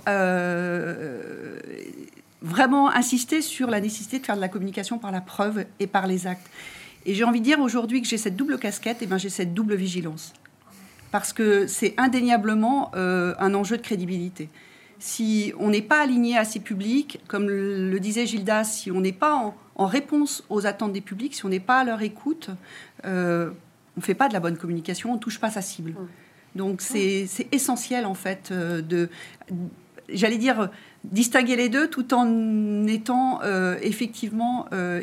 vraiment 2.42 2.90
insister 2.90 3.42
sur 3.42 3.68
la 3.68 3.80
nécessité 3.80 4.18
de 4.18 4.26
faire 4.26 4.36
de 4.36 4.40
la 4.40 4.48
communication 4.48 4.98
par 4.98 5.12
la 5.12 5.20
preuve 5.20 5.66
et 5.78 5.86
par 5.86 6.06
les 6.06 6.26
actes. 6.26 6.46
Et 7.06 7.14
j'ai 7.14 7.24
envie 7.24 7.40
de 7.40 7.44
dire 7.44 7.60
aujourd'hui 7.60 8.02
que 8.02 8.08
j'ai 8.08 8.18
cette 8.18 8.36
double 8.36 8.58
casquette, 8.58 9.02
et 9.02 9.06
ben 9.06 9.18
j'ai 9.18 9.30
cette 9.30 9.54
double 9.54 9.74
vigilance. 9.74 10.32
Parce 11.10 11.32
que 11.32 11.66
c'est 11.66 11.94
indéniablement 11.96 12.92
euh, 12.94 13.34
un 13.38 13.54
enjeu 13.54 13.76
de 13.76 13.82
crédibilité. 13.82 14.48
Si 14.98 15.52
on 15.58 15.70
n'est 15.70 15.82
pas 15.82 16.02
aligné 16.02 16.36
à 16.36 16.44
ces 16.44 16.60
publics, 16.60 17.20
comme 17.26 17.48
le, 17.48 17.98
disait 18.00 18.26
Gilda, 18.26 18.64
si 18.64 18.90
on 18.90 19.00
n'est 19.00 19.12
pas 19.12 19.54
en, 19.76 19.86
réponse 19.86 20.44
aux 20.50 20.66
attentes 20.66 20.92
des 20.92 21.00
publics, 21.00 21.34
si 21.34 21.46
on 21.46 21.48
n'est 21.48 21.58
pas 21.58 21.80
à 21.80 21.84
leur 21.84 22.02
écoute, 22.02 22.50
euh, 23.06 23.50
on 23.96 24.00
ne 24.00 24.04
fait 24.04 24.14
pas 24.14 24.28
de 24.28 24.34
la 24.34 24.40
bonne 24.40 24.58
communication, 24.58 25.10
on 25.10 25.14
ne 25.14 25.18
touche 25.18 25.40
pas 25.40 25.50
sa 25.50 25.62
cible. 25.62 25.94
Donc 26.54 26.82
c'est 26.82 27.26
essentiel 27.50 28.04
en 28.04 28.14
fait 28.14 28.50
euh, 28.50 28.82
de, 28.82 29.08
j'allais 30.12 30.38
dire, 30.38 30.70
distinguer 31.04 31.56
les 31.56 31.68
deux 31.68 31.88
tout 31.88 32.14
en 32.14 32.86
étant 32.86 33.40
euh, 33.42 33.76
effectivement 33.82 34.66
euh, 34.72 35.02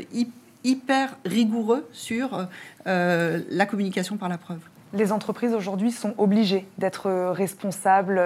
hyper 0.63 1.17
rigoureux 1.25 1.87
sur 1.91 2.47
euh, 2.87 3.39
la 3.49 3.65
communication 3.65 4.17
par 4.17 4.29
la 4.29 4.37
preuve. 4.37 4.59
Les 4.93 5.11
entreprises 5.11 5.53
aujourd'hui 5.53 5.91
sont 5.91 6.13
obligées 6.17 6.65
d'être 6.77 7.09
responsables 7.31 8.21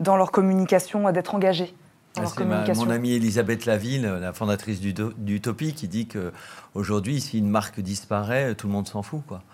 dans 0.00 0.16
leur 0.16 0.32
communication, 0.32 1.10
d'être 1.12 1.36
engagées. 1.36 1.72
Dans 2.16 2.22
leur 2.22 2.76
mon 2.76 2.90
amie 2.90 3.12
Elisabeth 3.12 3.64
Laville, 3.64 4.02
la 4.02 4.32
fondatrice 4.32 4.80
d'Utopie, 4.80 5.72
qui 5.72 5.86
dit 5.86 6.08
qu'aujourd'hui, 6.08 7.20
si 7.20 7.38
une 7.38 7.48
marque 7.48 7.78
disparaît, 7.78 8.56
tout 8.56 8.66
le 8.66 8.72
monde 8.72 8.88
s'en 8.88 9.02
fout. 9.02 9.22
Quoi. 9.28 9.44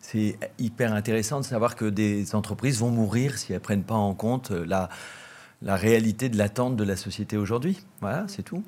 C'est 0.00 0.36
hyper 0.58 0.92
intéressant 0.92 1.38
de 1.38 1.44
savoir 1.44 1.76
que 1.76 1.84
des 1.84 2.34
entreprises 2.34 2.80
vont 2.80 2.90
mourir 2.90 3.38
si 3.38 3.52
elles 3.52 3.58
ne 3.58 3.62
prennent 3.62 3.84
pas 3.84 3.94
en 3.94 4.14
compte 4.14 4.50
la, 4.50 4.88
la 5.64 5.76
réalité 5.76 6.28
de 6.28 6.36
l'attente 6.36 6.76
de 6.76 6.84
la 6.84 6.96
société 6.96 7.36
aujourd'hui. 7.36 7.84
Voilà, 8.00 8.24
c'est 8.26 8.42
tout. 8.42 8.64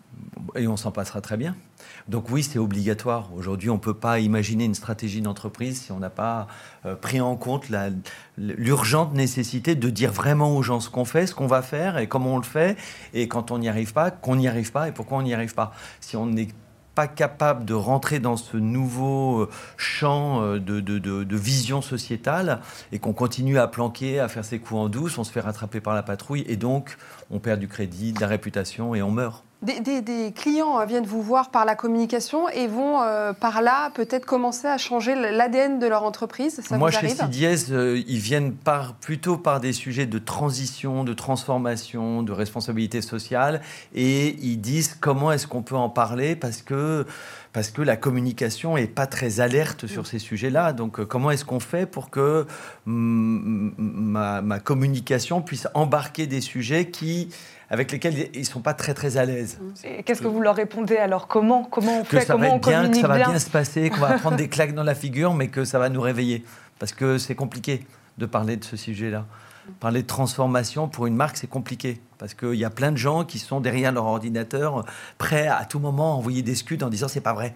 Et 0.54 0.68
on 0.68 0.76
s'en 0.76 0.92
passera 0.92 1.20
très 1.20 1.36
bien. 1.36 1.56
Donc 2.08 2.30
oui, 2.30 2.42
c'est 2.42 2.58
obligatoire. 2.58 3.34
Aujourd'hui, 3.34 3.70
on 3.70 3.74
ne 3.74 3.80
peut 3.80 3.94
pas 3.94 4.20
imaginer 4.20 4.64
une 4.64 4.74
stratégie 4.74 5.20
d'entreprise 5.20 5.82
si 5.82 5.92
on 5.92 5.98
n'a 5.98 6.10
pas 6.10 6.46
euh, 6.86 6.94
pris 6.94 7.20
en 7.20 7.34
compte 7.36 7.66
l'urgente 8.38 9.14
nécessité 9.14 9.74
de 9.74 9.90
dire 9.90 10.12
vraiment 10.12 10.56
aux 10.56 10.62
gens 10.62 10.80
ce 10.80 10.88
qu'on 10.88 11.04
fait, 11.04 11.26
ce 11.26 11.34
qu'on 11.34 11.48
va 11.48 11.62
faire 11.62 11.98
et 11.98 12.06
comment 12.06 12.34
on 12.34 12.38
le 12.38 12.44
fait, 12.44 12.76
et 13.12 13.26
quand 13.26 13.50
on 13.50 13.58
n'y 13.58 13.68
arrive 13.68 13.92
pas, 13.92 14.10
qu'on 14.10 14.36
n'y 14.36 14.46
arrive 14.46 14.70
pas 14.70 14.88
et 14.88 14.92
pourquoi 14.92 15.18
on 15.18 15.22
n'y 15.22 15.34
arrive 15.34 15.54
pas. 15.54 15.72
Si 16.00 16.16
on 16.16 16.26
n'est 16.26 16.48
pas 16.94 17.08
capable 17.08 17.64
de 17.64 17.74
rentrer 17.74 18.20
dans 18.20 18.36
ce 18.36 18.56
nouveau 18.56 19.42
euh, 19.42 19.50
champ 19.76 20.42
euh, 20.42 20.58
de, 20.58 20.80
de 20.80 21.36
vision 21.36 21.82
sociétale 21.82 22.60
et 22.92 22.98
qu'on 22.98 23.12
continue 23.12 23.58
à 23.58 23.66
planquer, 23.66 24.20
à 24.20 24.28
faire 24.28 24.44
ses 24.44 24.58
coups 24.58 24.80
en 24.80 24.88
douce, 24.88 25.18
on 25.18 25.24
se 25.24 25.32
fait 25.32 25.40
rattraper 25.40 25.80
par 25.80 25.94
la 25.94 26.02
patrouille 26.02 26.44
et 26.46 26.56
donc 26.56 26.96
on 27.30 27.38
perd 27.38 27.60
du 27.60 27.68
crédit, 27.68 28.12
de 28.12 28.20
la 28.20 28.26
réputation 28.26 28.94
et 28.94 29.02
on 29.02 29.10
meurt. 29.10 29.44
Des, 29.64 30.32
clients 30.32 30.78
euh, 30.78 30.84
viennent 30.84 31.06
vous 31.06 31.22
voir 31.22 31.50
par 31.50 31.64
la 31.64 31.74
communication 31.74 32.48
et 32.50 32.66
vont 32.66 33.00
euh, 33.00 33.32
par 33.32 33.62
là 33.62 33.90
peut-être 33.94 34.26
commencer 34.26 34.66
à 34.66 34.76
changer 34.76 35.14
l'ADN 35.14 35.78
de 35.78 35.86
leur 35.86 36.02
entreprise. 36.02 36.60
Ça 36.62 36.76
Moi, 36.76 36.90
vous 36.90 36.98
chez 36.98 37.08
CDS, 37.08 37.72
euh, 37.72 38.02
ils 38.06 38.18
viennent 38.18 38.52
par, 38.52 38.94
plutôt 38.94 39.38
par 39.38 39.60
des 39.60 39.72
sujets 39.72 40.04
de 40.06 40.18
transition, 40.18 41.02
de 41.02 41.14
transformation, 41.14 42.22
de 42.22 42.32
responsabilité 42.32 43.00
sociale 43.00 43.62
et 43.94 44.36
ils 44.42 44.60
disent 44.60 44.96
comment 45.00 45.32
est-ce 45.32 45.46
qu'on 45.46 45.62
peut 45.62 45.76
en 45.76 45.88
parler 45.88 46.36
parce 46.36 46.60
que 46.60 47.06
parce 47.54 47.70
que 47.70 47.82
la 47.82 47.96
communication 47.96 48.76
est 48.76 48.88
pas 48.88 49.06
très 49.06 49.38
alerte 49.38 49.86
sur 49.86 50.08
ces 50.08 50.18
sujets-là. 50.18 50.72
Donc, 50.72 51.04
comment 51.04 51.30
est-ce 51.30 51.44
qu'on 51.44 51.60
fait 51.60 51.86
pour 51.86 52.10
que 52.10 52.46
ma, 52.84 54.42
ma, 54.42 54.58
communication 54.58 55.40
puisse 55.40 55.68
embarquer 55.72 56.26
des 56.26 56.40
sujets 56.40 56.90
qui 56.90 57.28
avec 57.70 57.90
lesquels 57.92 58.30
ils 58.34 58.40
ne 58.40 58.44
sont 58.44 58.60
pas 58.60 58.74
très 58.74 58.94
très 58.94 59.16
à 59.16 59.24
l'aise. 59.24 59.58
Qu'est-ce 60.04 60.22
que 60.22 60.28
vous 60.28 60.40
leur 60.40 60.54
répondez 60.56 60.96
alors? 60.96 61.26
Comment 61.28 61.64
comment 61.64 62.00
on 62.00 62.02
que 62.04 62.18
fait? 62.18 62.26
ça 62.26 62.34
Comment 62.34 62.48
va 62.48 62.54
on 62.54 62.58
bien, 62.58 62.90
que 62.90 62.96
ça 63.00 63.08
va 63.08 63.16
bien? 63.16 63.38
se 63.38 63.50
passer, 63.50 63.90
qu'on 63.90 64.00
va 64.00 64.18
prendre 64.18 64.36
des 64.36 64.48
claques 64.48 64.74
dans 64.74 64.82
la 64.84 64.94
figure, 64.94 65.34
mais 65.34 65.48
que 65.48 65.64
ça 65.64 65.78
va 65.78 65.88
nous 65.88 66.00
réveiller 66.00 66.44
parce 66.78 66.92
que 66.92 67.18
c'est 67.18 67.34
compliqué 67.34 67.86
de 68.18 68.26
parler 68.26 68.56
de 68.56 68.64
ce 68.64 68.76
sujet-là. 68.76 69.26
Parler 69.80 70.02
de 70.02 70.06
transformation 70.06 70.88
pour 70.88 71.06
une 71.06 71.16
marque, 71.16 71.38
c'est 71.38 71.46
compliqué 71.46 71.98
parce 72.18 72.34
qu'il 72.34 72.54
y 72.54 72.64
a 72.66 72.70
plein 72.70 72.92
de 72.92 72.98
gens 72.98 73.24
qui 73.24 73.38
sont 73.38 73.60
derrière 73.60 73.92
leur 73.92 74.04
ordinateur, 74.04 74.84
prêts 75.16 75.46
à 75.46 75.64
tout 75.64 75.78
moment 75.78 76.12
à 76.12 76.16
envoyer 76.16 76.42
des 76.42 76.54
scuds 76.54 76.82
en 76.82 76.90
disant 76.90 77.08
c'est 77.08 77.22
pas 77.22 77.32
vrai. 77.32 77.54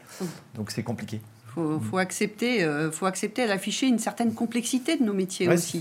Donc 0.55 0.71
c'est 0.71 0.83
compliqué. 0.83 1.21
Faut, 1.55 1.79
faut 1.81 1.99
accepter, 1.99 2.65
euh, 2.65 2.91
faut 2.91 3.05
accepter 3.07 3.47
d'afficher 3.47 3.87
une 3.89 3.99
certaine 3.99 4.33
complexité 4.33 4.97
de 4.97 5.05
nos 5.05 5.13
métiers 5.13 5.49
aussi. 5.49 5.81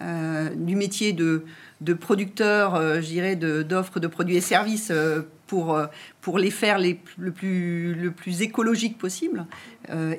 Euh, 0.00 0.50
du 0.54 0.76
métier 0.76 1.12
de, 1.12 1.44
de 1.80 1.92
producteur, 1.92 2.74
euh, 2.74 3.00
je 3.00 3.06
dirais, 3.06 3.36
d'offres 3.36 4.00
de, 4.00 4.06
produits 4.06 4.36
et 4.36 4.40
services 4.40 4.90
euh, 4.90 5.22
pour, 5.46 5.76
euh, 5.76 5.86
pour 6.20 6.38
les 6.38 6.50
faire 6.50 6.78
les, 6.78 7.00
le, 7.16 7.30
plus, 7.30 7.94
le 7.94 8.10
plus 8.10 8.42
écologique 8.42 8.98
possible. 8.98 9.46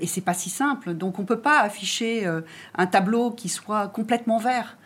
et 0.01 0.07
c'est 0.07 0.21
pas 0.21 0.33
si 0.33 0.49
simple. 0.49 0.93
Donc 0.93 1.19
on 1.19 1.25
peut 1.25 1.39
pas 1.39 1.59
afficher 1.59 2.25
un 2.75 2.87
tableau 2.87 3.31
qui 3.31 3.49
soit 3.49 3.87
complètement 3.87 4.39
vert. 4.39 4.77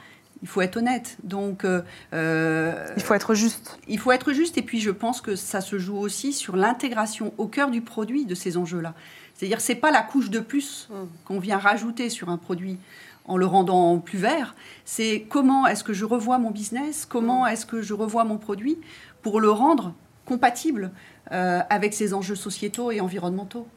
Il 0.41 0.49
faut 0.49 0.61
être 0.61 0.75
honnête. 0.75 1.15
Donc, 1.23 1.63
il 1.63 3.01
faut 3.01 3.13
être 3.13 3.33
juste. 3.33 3.79
Il 3.87 3.97
faut 3.97 4.11
être 4.11 4.33
juste. 4.33 4.57
Et 4.57 4.61
puis, 4.61 4.81
je 4.81 4.91
pense 4.91 5.21
que 5.21 5.37
ça 5.37 5.61
se 5.61 5.79
joue 5.79 5.95
aussi 5.95 6.33
sur 6.33 6.57
l'intégration 6.57 7.33
au 7.37 7.47
cœur 7.47 7.71
du 7.71 7.79
produit 7.79 8.25
de 8.25 8.35
ces 8.35 8.57
enjeux-là. 8.57 8.93
C'est-à-dire, 9.35 9.61
c'est 9.61 9.75
pas 9.75 9.91
la 9.91 10.01
couche 10.01 10.29
de 10.29 10.39
plus 10.39 10.89
mmh. 10.89 10.95
qu'on 11.23 11.39
vient 11.39 11.57
rajouter 11.57 12.09
sur 12.09 12.27
un 12.27 12.37
produit 12.37 12.77
en 13.25 13.37
le 13.37 13.45
rendant 13.45 13.99
plus 13.99 14.17
vert, 14.17 14.55
c'est 14.85 15.25
comment 15.29 15.65
est-ce 15.67 15.83
que 15.83 15.93
je 15.93 16.05
revois 16.05 16.37
mon 16.37 16.51
business, 16.51 17.05
comment 17.05 17.47
est-ce 17.47 17.65
que 17.65 17.81
je 17.81 17.93
revois 17.93 18.25
mon 18.25 18.37
produit 18.37 18.77
pour 19.21 19.39
le 19.39 19.49
rendre 19.49 19.93
compatible 20.25 20.91
euh, 21.31 21.61
avec 21.69 21.93
ces 21.93 22.13
enjeux 22.13 22.35
sociétaux 22.35 22.91
et 22.91 23.01
environnementaux. 23.01 23.67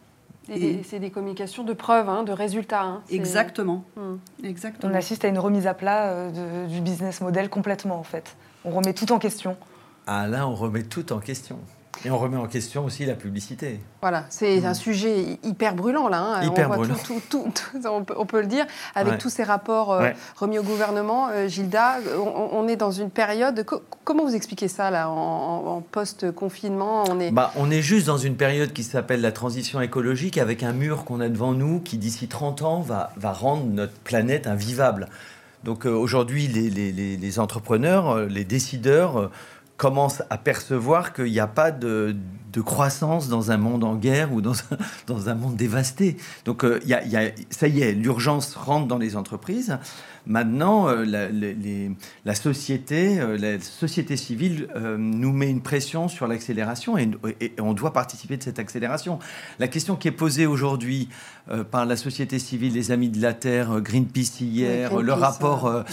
Et, 0.48 0.82
c'est 0.84 1.00
des 1.00 1.10
communications 1.10 1.64
de 1.64 1.72
preuves, 1.72 2.08
hein, 2.08 2.22
de 2.22 2.32
résultats. 2.32 2.82
Hein. 2.82 3.02
Exactement. 3.10 3.84
Hmm. 3.96 4.16
Exactement. 4.44 4.92
On 4.92 4.96
assiste 4.96 5.24
à 5.24 5.28
une 5.28 5.38
remise 5.38 5.66
à 5.66 5.74
plat 5.74 6.10
euh, 6.10 6.66
du 6.66 6.80
business 6.80 7.20
model 7.20 7.48
complètement, 7.48 7.98
en 7.98 8.04
fait. 8.04 8.36
On 8.64 8.70
remet 8.70 8.94
tout 8.94 9.10
en 9.10 9.18
question. 9.18 9.56
Ah 10.06 10.28
là, 10.28 10.46
on 10.46 10.54
remet 10.54 10.84
tout 10.84 11.12
en 11.12 11.18
question. 11.18 11.58
Et 12.04 12.10
on 12.10 12.18
remet 12.18 12.36
en 12.36 12.46
question 12.46 12.84
aussi 12.84 13.04
la 13.06 13.14
publicité. 13.14 13.80
Voilà, 14.00 14.24
c'est 14.28 14.64
un 14.64 14.72
mm. 14.72 14.74
sujet 14.74 15.38
hyper 15.42 15.74
brûlant 15.74 16.08
là. 16.08 16.18
Hein. 16.18 16.42
Hyper 16.44 16.70
on 16.70 16.74
brûlant. 16.74 16.94
on, 18.16 18.24
peut, 18.26 18.40
le 18.40 18.46
dire, 18.46 18.66
avec 18.94 19.18
tous 19.18 19.30
ces 19.30 19.42
rapports 19.42 19.92
euh, 19.92 20.10
remis 20.36 20.58
au 20.58 20.62
gouvernement. 20.62 21.28
Euh, 21.32 21.48
Gilda, 21.48 21.96
on, 22.52 22.68
est 22.68 22.76
dans 22.76 22.90
une 22.90 23.10
période. 23.10 23.64
comment 24.04 24.24
vous 24.24 24.34
expliquez 24.34 24.68
ça 24.68 24.90
là, 24.90 25.08
en, 25.08 25.82
post-confinement 25.90 27.04
on 27.08 27.20
est... 27.20 27.30
Bah, 27.30 27.52
on 27.56 27.70
est 27.70 27.82
juste 27.82 28.06
dans 28.06 28.18
une 28.18 28.36
période 28.36 28.72
qui 28.72 28.84
s'appelle 28.84 29.20
la 29.20 29.32
transition 29.32 29.80
écologique, 29.80 30.38
avec 30.38 30.62
un 30.62 30.72
mur 30.72 31.04
qu'on 31.04 31.20
a 31.20 31.28
devant 31.28 31.52
nous 31.52 31.80
qui, 31.80 31.98
d'ici 31.98 32.28
30 32.28 32.62
ans, 32.62 32.80
va, 32.80 33.12
va 33.16 33.32
rendre 33.32 33.64
notre 33.66 33.94
planète 33.94 34.46
invivable. 34.46 35.08
Donc 35.64 35.86
euh, 35.86 35.90
aujourd'hui, 35.90 36.46
les, 36.46 36.70
les, 36.70 36.92
les, 36.92 37.38
entrepreneurs, 37.40 38.26
les 38.26 38.44
décideurs 38.44 39.30
commence 39.76 40.22
à 40.30 40.38
percevoir 40.38 41.12
qu'il 41.12 41.26
n'y 41.26 41.40
a 41.40 41.46
pas 41.46 41.70
de, 41.70 42.16
croissance 42.60 43.28
dans 43.28 43.50
un 43.50 43.56
monde 43.56 43.84
en 43.84 43.96
guerre 43.96 44.32
ou 44.32 44.40
dans 44.40 44.54
un, 44.54 44.78
dans 45.06 45.28
un 45.28 45.34
monde 45.34 45.56
dévasté. 45.56 46.16
Donc, 46.44 46.64
euh, 46.64 46.80
y 46.84 46.94
a, 46.94 47.30
ça 47.50 47.68
y 47.68 47.80
est, 47.80 47.92
l'urgence 47.92 48.54
rentre 48.54 48.86
dans 48.86 48.98
les 48.98 49.16
entreprises. 49.16 49.78
Maintenant, 50.26 50.88
euh, 50.88 51.04
la, 52.24 52.34
société, 52.34 53.20
euh, 53.20 53.38
la 53.38 53.60
société 53.60 54.16
civile 54.16 54.66
euh, 54.74 54.96
nous 54.98 55.32
met 55.32 55.48
une 55.48 55.60
pression 55.60 56.08
sur 56.08 56.26
l'accélération 56.26 56.98
et, 56.98 57.08
on 57.60 57.74
doit 57.74 57.92
participer 57.92 58.36
de 58.36 58.42
cette 58.42 58.58
accélération. 58.58 59.20
La 59.60 59.68
question 59.68 59.94
qui 59.94 60.08
est 60.08 60.12
posée 60.12 60.46
aujourd'hui 60.46 61.08
par 61.70 61.86
la 61.86 61.96
société 61.96 62.40
civile, 62.40 62.72
les 62.72 62.90
Amis 62.90 63.08
de 63.08 63.22
la 63.22 63.32
Terre, 63.32 63.80
Greenpeace 63.80 64.40
hier, 64.40 64.96
le 65.00 65.12
rapport 65.12 65.84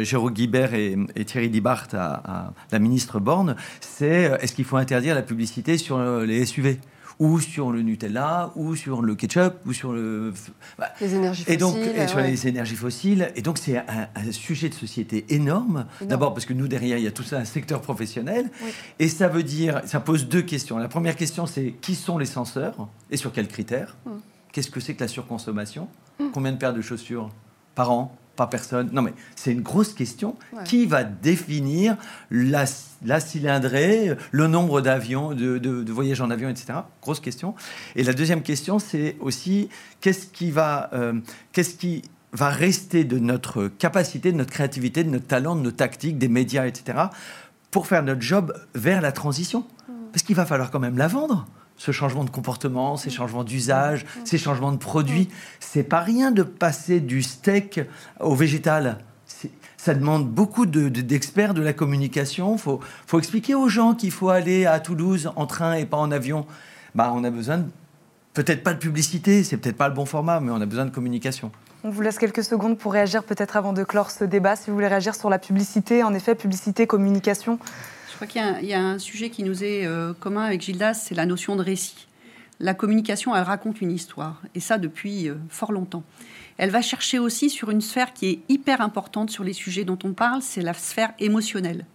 Jérôme 0.00 0.32
Guibert 0.32 0.72
et, 0.72 0.96
Thierry 1.26 1.50
Dibart 1.50 1.88
à 1.92 2.52
la 2.72 2.78
ministre 2.78 3.20
Borne, 3.20 3.56
c'est 3.80 4.38
est-ce 4.40 4.54
qu'il 4.54 4.64
faut 4.64 4.78
interdire 4.78 5.14
la 5.14 5.22
publicité 5.22 5.47
sur 5.78 5.98
les 6.20 6.46
SUV 6.46 6.78
ou 7.18 7.40
sur 7.40 7.72
le 7.72 7.82
Nutella, 7.82 8.52
ou 8.54 8.76
sur 8.76 9.02
le 9.02 9.14
ketchup, 9.14 9.54
ou 9.66 9.72
sur 9.72 9.92
le... 9.92 10.32
Bah, 10.78 10.88
les 11.00 11.14
énergies 11.14 11.42
fossiles. 11.42 11.54
Et 11.54 11.56
donc, 11.56 11.76
sur 12.08 12.20
les 12.20 12.46
énergies 12.46 12.76
fossiles. 12.76 13.32
Et 13.34 13.42
donc, 13.42 13.58
c'est 13.58 13.76
un, 13.76 14.08
sujet 14.30 14.68
de 14.68 14.74
société 14.74 15.24
énorme. 15.30 15.86
D'abord, 16.02 16.32
parce 16.32 16.46
que 16.46 16.52
nous, 16.52 16.68
derrière, 16.68 16.98
il 16.98 17.04
y 17.04 17.08
a 17.08 17.12
tout 17.12 17.24
ça, 17.24 17.38
un 17.38 17.44
secteur 17.44 17.80
professionnel. 17.80 18.50
Et 18.98 19.08
ça 19.08 19.28
veut 19.28 19.42
dire, 19.42 19.82
ça 19.84 20.00
pose 20.00 20.28
deux 20.28 20.42
questions. 20.42 20.78
La 20.78 20.88
première 20.88 21.16
question, 21.16 21.46
c'est 21.46 21.74
qui 21.80 21.94
sont 21.94 22.18
les 22.18 22.26
censeurs 22.26 22.88
et 23.10 23.16
sur 23.16 23.32
quels 23.32 23.48
critères? 23.48 23.96
Hum. 24.06 24.20
Qu'est-ce 24.52 24.70
que 24.70 24.80
c'est 24.80 24.94
que 24.94 25.00
la 25.00 25.08
surconsommation? 25.08 25.88
Hum. 26.20 26.30
Combien 26.32 26.52
de 26.52 26.58
paires 26.58 26.74
de 26.74 26.82
chaussures 26.82 27.30
par 27.74 27.90
an? 27.90 28.16
Pas 28.38 28.46
personne. 28.46 28.88
Non, 28.92 29.02
mais 29.02 29.12
c'est 29.36 29.52
une 29.52 29.60
grosse 29.60 29.92
question. 29.92 30.36
Qui 30.64 30.86
va 30.86 31.04
définir 31.04 31.96
la, 32.30 32.64
la, 33.04 33.20
cylindrée, 33.20 34.16
le 34.30 34.46
nombre 34.46 34.80
d'avions, 34.80 35.34
de, 35.34 35.92
voyages 35.92 36.20
en 36.22 36.30
avion, 36.30 36.48
etc. 36.48 36.78
Grosse 37.02 37.20
question. 37.20 37.54
Et 37.96 38.04
la 38.04 38.14
deuxième 38.14 38.42
question, 38.42 38.78
c'est 38.78 39.16
aussi 39.20 39.68
qu'est-ce 40.00 40.26
qui 40.26 40.50
va, 40.50 40.88
euh, 40.92 41.14
qu'est-ce 41.52 41.74
qui 41.74 42.02
va 42.32 42.48
rester 42.48 43.04
de 43.04 43.18
notre 43.18 43.66
capacité, 43.66 44.30
de 44.32 44.36
notre 44.36 44.52
créativité, 44.52 45.02
de 45.02 45.10
notre 45.10 45.26
talent, 45.26 45.56
de 45.56 45.62
nos 45.62 45.72
tactiques, 45.72 46.18
des 46.18 46.28
médias, 46.28 46.66
etc. 46.66 46.98
pour 47.70 47.86
faire 47.86 48.02
notre 48.04 48.22
job 48.22 48.54
vers 48.74 49.00
la 49.00 49.10
transition? 49.10 49.60
Mmh. 49.60 49.92
Parce 50.12 50.22
qu'il 50.22 50.36
va 50.36 50.46
falloir 50.46 50.70
quand 50.70 50.80
même 50.80 50.96
la 50.96 51.08
vendre 51.08 51.46
ce 51.78 51.92
changement 51.92 52.24
de 52.24 52.30
comportement, 52.30 52.96
ces 52.96 53.08
changements 53.08 53.44
d'usage, 53.44 54.04
ces 54.24 54.36
changements 54.36 54.72
de 54.72 54.76
produits. 54.76 55.28
C'est 55.60 55.84
pas 55.84 56.00
rien 56.00 56.30
de 56.30 56.42
passer 56.42 57.00
du 57.00 57.22
steak 57.22 57.80
au 58.20 58.34
végétal. 58.34 58.98
Ça 59.76 59.94
demande 59.94 60.28
beaucoup 60.28 60.66
d'experts 60.66 61.54
de, 61.54 61.62
la 61.62 61.72
communication. 61.72 62.54
Il 62.56 62.58
faut, 62.58 62.80
faut, 63.06 63.18
expliquer 63.18 63.54
aux 63.54 63.68
gens 63.68 63.94
qu'il 63.94 64.10
faut 64.10 64.28
aller 64.28 64.66
à 64.66 64.80
Toulouse 64.80 65.30
en 65.36 65.46
train 65.46 65.74
et 65.74 65.86
pas 65.86 65.96
en 65.96 66.10
avion. 66.10 66.46
Bah, 66.94 67.12
on 67.14 67.22
a 67.22 67.30
besoin 67.30 67.64
peut-être 68.34 68.62
pas 68.62 68.72
de 68.72 68.78
publicité, 68.78 69.42
c'est 69.44 69.56
peut-être 69.56 69.76
pas 69.76 69.88
le 69.88 69.94
bon 69.94 70.04
format, 70.04 70.40
mais 70.40 70.50
on 70.50 70.60
a 70.60 70.66
besoin 70.66 70.84
de 70.84 70.90
communication. 70.90 71.50
On 71.84 71.90
vous 71.90 72.00
laisse 72.02 72.18
quelques 72.18 72.42
secondes 72.44 72.76
pour 72.76 72.92
réagir, 72.92 73.22
peut-être 73.22 73.56
avant 73.56 73.72
de 73.72 73.84
clore 73.84 74.10
ce 74.10 74.24
débat. 74.24 74.56
Si 74.56 74.68
vous 74.68 74.74
voulez 74.74 74.88
réagir 74.88 75.14
sur 75.14 75.30
la 75.30 75.38
publicité, 75.38 76.02
en 76.02 76.12
effet, 76.12 76.34
publicité, 76.34 76.86
communication, 76.86 77.58
crois 78.18 78.26
qu'il 78.58 78.68
y, 78.68 78.74
a 78.74 78.82
un 78.82 78.98
sujet 78.98 79.30
qui 79.30 79.44
nous 79.44 79.62
est 79.62 79.86
euh, 79.86 80.12
commun 80.12 80.42
avec 80.42 80.60
Gildas, 80.60 80.94
c'est 80.94 81.14
la 81.14 81.24
notion 81.24 81.54
de 81.54 81.62
récit. 81.62 82.08
La 82.58 82.74
communication, 82.74 83.36
elle 83.36 83.44
raconte 83.44 83.80
une 83.80 83.92
histoire, 83.92 84.42
et 84.56 84.60
ça 84.60 84.76
depuis 84.76 85.28
euh, 85.28 85.36
fort 85.48 85.70
longtemps. 85.70 86.02
Elle 86.56 86.70
va 86.70 86.82
chercher 86.82 87.20
aussi 87.20 87.48
sur 87.48 87.70
une 87.70 87.80
sphère 87.80 88.12
qui 88.12 88.26
est 88.26 88.40
hyper 88.48 88.80
importante 88.80 89.30
sur 89.30 89.44
les 89.44 89.52
sujets 89.52 89.84
dont 89.84 89.98
on 90.02 90.14
parle, 90.14 90.42
c'est 90.42 90.62
la 90.62 90.74
sphère 90.74 91.12
émotionnelle. 91.20 91.86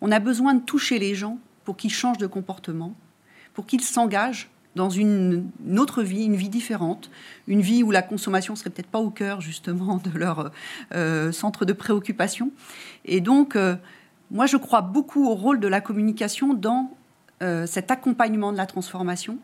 On 0.00 0.10
a 0.10 0.18
besoin 0.18 0.54
de 0.54 0.60
toucher 0.60 0.98
les 0.98 1.14
gens 1.14 1.38
pour 1.64 1.76
qu'ils 1.76 1.92
changent 1.92 2.18
de 2.18 2.26
comportement, 2.26 2.96
pour 3.54 3.64
qu'ils 3.64 3.82
s'engagent 3.82 4.50
dans 4.74 4.90
une, 4.90 5.52
autre 5.76 6.02
vie, 6.02 6.24
une 6.24 6.34
vie 6.34 6.48
différente, 6.48 7.12
une 7.46 7.60
vie 7.60 7.84
où 7.84 7.92
la 7.92 8.02
consommation 8.02 8.56
serait 8.56 8.70
peut-être 8.70 8.90
pas 8.90 8.98
au 8.98 9.10
cœur 9.10 9.40
justement 9.40 9.98
de 9.98 10.18
leur 10.18 10.50
euh, 10.94 11.30
centre 11.30 11.64
de 11.64 11.72
préoccupation. 11.72 12.50
Et 13.04 13.20
donc, 13.20 13.56
moi, 14.30 14.46
je 14.46 14.56
crois 14.56 14.82
beaucoup 14.82 15.26
au 15.26 15.34
rôle 15.34 15.60
de 15.60 15.68
la 15.68 15.80
communication 15.80 16.54
dans 16.54 16.90
cet 17.66 17.92
accompagnement 17.92 18.50
de 18.50 18.56
la 18.56 18.66
transformation, 18.66 19.38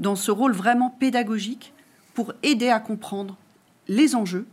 dans 0.00 0.16
ce 0.16 0.30
rôle 0.30 0.52
vraiment 0.52 0.88
pédagogique 0.88 1.74
pour 2.14 2.32
aider 2.42 2.70
à 2.70 2.80
comprendre 2.80 3.36
les 3.86 4.14
enjeux. 4.14 4.46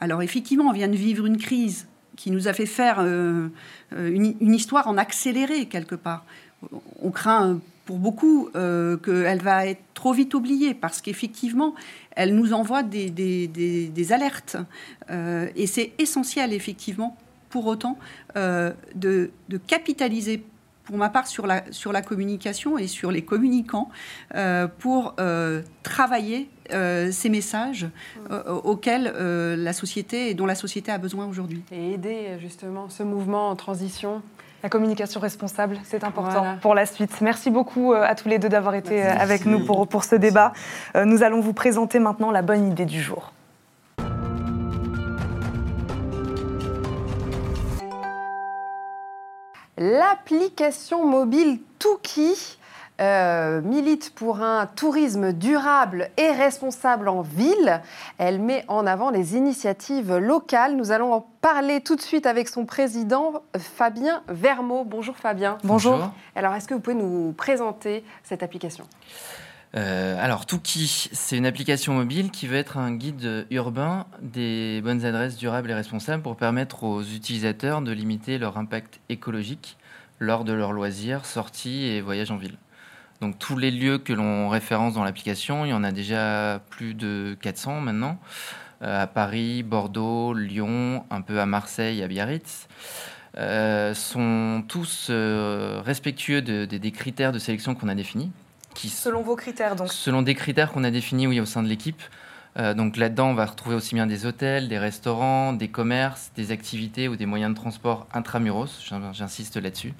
Alors 0.00 0.20
effectivement, 0.20 0.64
on 0.64 0.72
vient 0.72 0.88
de 0.88 0.96
vivre 0.96 1.24
une 1.24 1.38
crise 1.38 1.86
qui 2.14 2.30
nous 2.30 2.46
a 2.46 2.52
fait 2.52 2.66
faire 2.66 3.00
une, 3.00 3.50
une, 3.90 4.54
histoire 4.54 4.86
en 4.86 4.98
accéléré 4.98 5.64
quelque 5.64 5.94
part. 5.94 6.26
On 7.02 7.10
craint 7.10 7.58
pour 7.86 7.98
beaucoup 7.98 8.50
euh, 8.56 8.96
qu'elle 8.98 9.40
va 9.40 9.66
être 9.66 9.80
trop 9.94 10.12
vite 10.12 10.34
oubliée 10.34 10.74
parce 10.74 11.00
qu'effectivement, 11.00 11.74
elle 12.10 12.34
nous 12.34 12.52
envoie 12.52 12.82
des, 12.82 14.12
alertes. 14.12 14.56
Euh, 15.10 15.48
et 15.54 15.66
c'est 15.66 15.92
essentiel, 15.98 16.52
effectivement, 16.52 17.16
pour 17.56 17.68
autant, 17.68 17.96
euh, 18.36 18.70
de, 18.94 19.30
de, 19.48 19.56
capitaliser, 19.56 20.44
pour 20.84 20.98
ma 20.98 21.08
part, 21.08 21.26
sur 21.26 21.46
la, 21.46 21.62
sur 21.70 21.90
la 21.90 22.02
communication 22.02 22.76
et 22.76 22.86
sur 22.86 23.10
les 23.10 23.22
communicants 23.22 23.88
pour 24.78 25.16
travailler 25.82 26.50
ces 26.68 27.28
messages 27.30 27.86
auxquels 28.62 29.10
la 29.56 29.72
société 29.72 30.28
et 30.28 30.34
dont 30.34 30.44
la 30.44 30.54
société 30.54 30.92
a 30.92 30.98
besoin 30.98 31.26
aujourd'hui. 31.26 31.62
Et 31.72 31.94
aider 31.94 32.36
justement 32.40 32.90
ce 32.90 33.02
mouvement 33.02 33.48
en 33.48 33.56
transition 33.56 34.22
la 34.66 34.68
communication 34.68 35.20
responsable, 35.20 35.78
c'est 35.84 36.02
important 36.02 36.56
pour 36.60 36.74
la 36.74 36.86
suite. 36.86 37.20
Merci 37.20 37.50
beaucoup 37.50 37.92
euh, 37.92 38.02
à 38.02 38.16
tous 38.16 38.28
les 38.28 38.40
deux 38.40 38.48
d'avoir 38.48 38.74
été 38.74 39.04
euh, 39.04 39.12
avec 39.16 39.46
nous 39.46 39.64
pour, 39.64 39.86
pour 39.86 40.02
ce 40.02 40.16
débat. 40.16 40.52
Euh, 40.96 41.04
nous 41.04 41.22
allons 41.22 41.40
vous 41.40 41.52
présenter 41.52 42.00
maintenant 42.00 42.32
la 42.32 42.42
bonne 42.42 42.72
idée 42.72 42.84
du 42.84 43.00
jour. 43.00 43.32
L'application 49.78 51.06
mobile 51.06 51.60
Tuki 51.78 52.58
euh, 52.98 53.60
milite 53.60 54.14
pour 54.14 54.40
un 54.40 54.64
tourisme 54.64 55.34
durable 55.34 56.08
et 56.16 56.30
responsable 56.30 57.08
en 57.08 57.20
ville. 57.20 57.82
Elle 58.16 58.40
met 58.40 58.64
en 58.68 58.86
avant 58.86 59.10
les 59.10 59.36
initiatives 59.36 60.16
locales. 60.16 60.76
Nous 60.76 60.92
allons 60.92 61.12
en 61.12 61.26
parler 61.42 61.82
tout 61.82 61.94
de 61.94 62.00
suite 62.00 62.24
avec 62.24 62.48
son 62.48 62.64
président, 62.64 63.42
Fabien 63.58 64.22
Vermeau. 64.28 64.84
Bonjour 64.84 65.16
Fabien. 65.16 65.58
Bonjour. 65.62 66.10
Alors, 66.34 66.54
est-ce 66.54 66.66
que 66.66 66.72
vous 66.72 66.80
pouvez 66.80 66.96
nous 66.96 67.32
présenter 67.32 68.02
cette 68.22 68.42
application? 68.42 68.86
Euh, 69.74 70.16
alors, 70.22 70.46
Tuki, 70.46 71.10
c'est 71.12 71.36
une 71.36 71.46
application 71.46 71.92
mobile 71.94 72.30
qui 72.30 72.46
veut 72.46 72.56
être 72.56 72.78
un 72.78 72.92
guide 72.92 73.46
urbain 73.50 74.06
des 74.22 74.80
bonnes 74.82 75.04
adresses 75.04 75.36
durables 75.36 75.70
et 75.70 75.74
responsables 75.74 76.22
pour 76.22 76.36
permettre 76.36 76.84
aux 76.84 77.02
utilisateurs 77.02 77.82
de 77.82 77.92
limiter 77.92 78.38
leur 78.38 78.56
impact 78.56 79.00
écologique 79.08 79.76
lors 80.18 80.44
de 80.44 80.52
leurs 80.52 80.72
loisirs, 80.72 81.26
sorties 81.26 81.84
et 81.84 82.00
voyages 82.00 82.30
en 82.30 82.36
ville. 82.36 82.56
Donc 83.20 83.38
tous 83.38 83.58
les 83.58 83.70
lieux 83.70 83.98
que 83.98 84.12
l'on 84.12 84.48
référence 84.48 84.94
dans 84.94 85.04
l'application, 85.04 85.64
il 85.64 85.70
y 85.70 85.74
en 85.74 85.84
a 85.84 85.92
déjà 85.92 86.60
plus 86.70 86.94
de 86.94 87.36
400 87.42 87.80
maintenant, 87.80 88.18
euh, 88.82 89.02
à 89.02 89.06
Paris, 89.06 89.62
Bordeaux, 89.62 90.32
Lyon, 90.32 91.04
un 91.10 91.20
peu 91.20 91.40
à 91.40 91.46
Marseille, 91.46 92.02
à 92.02 92.08
Biarritz, 92.08 92.68
euh, 93.36 93.92
sont 93.92 94.64
tous 94.66 95.10
respectueux 95.10 96.40
des 96.40 96.90
critères 96.92 97.32
de 97.32 97.38
sélection 97.38 97.74
qu'on 97.74 97.88
a 97.88 97.94
définis. 97.94 98.30
Qui, 98.76 98.88
selon 98.88 99.22
vos 99.22 99.36
critères, 99.36 99.74
donc 99.74 99.92
Selon 99.92 100.22
des 100.22 100.34
critères 100.34 100.70
qu'on 100.70 100.84
a 100.84 100.90
définis, 100.90 101.26
oui, 101.26 101.40
au 101.40 101.46
sein 101.46 101.62
de 101.62 101.68
l'équipe. 101.68 102.02
donc 102.76 102.96
là-dedans, 102.96 103.30
on 103.30 103.34
va 103.34 103.46
retrouver 103.46 103.74
aussi 103.74 103.94
bien 103.94 104.06
des 104.06 104.24
hôtels, 104.24 104.68
des 104.68 104.78
restaurants, 104.78 105.52
des 105.52 105.68
commerces, 105.68 106.30
des 106.36 106.52
activités 106.52 107.08
ou 107.08 107.16
des 107.16 107.26
moyens 107.26 107.52
de 107.52 107.56
transport 107.56 108.06
intramuros, 108.14 108.80
j'insiste 109.12 109.56
là-dessus. 109.56 109.92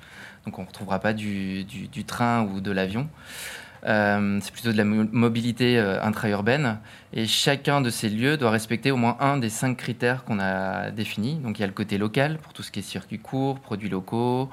Donc 0.46 0.60
on 0.60 0.62
ne 0.62 0.66
retrouvera 0.66 1.00
pas 1.00 1.12
du, 1.12 1.66
train 2.06 2.44
ou 2.44 2.60
de 2.60 2.70
l'avion. 2.70 3.08
Euh, 3.84 4.38
c'est 4.40 4.52
plutôt 4.52 4.72
de 4.72 4.76
la 4.76 4.84
mobilité 4.84 5.78
euh, 5.78 6.02
intra-urbaine. 6.02 6.78
Et 7.12 7.26
chacun 7.26 7.80
de 7.80 7.90
ces 7.90 8.08
lieux 8.08 8.36
doit 8.36 8.50
respecter 8.50 8.90
au 8.90 8.96
moins 8.96 9.16
un 9.20 9.36
des 9.36 9.50
cinq 9.50 9.76
critères 9.76 10.24
qu'on 10.24 10.38
a 10.40 10.90
définis. 10.90 11.34
Donc 11.36 11.58
il 11.58 11.62
y 11.62 11.64
a 11.64 11.68
le 11.68 11.72
côté 11.72 11.98
local 11.98 12.38
pour 12.38 12.52
tout 12.52 12.62
ce 12.62 12.70
qui 12.70 12.78
est 12.78 12.82
circuit 12.82 13.18
court, 13.18 13.60
produits 13.60 13.88
locaux. 13.88 14.48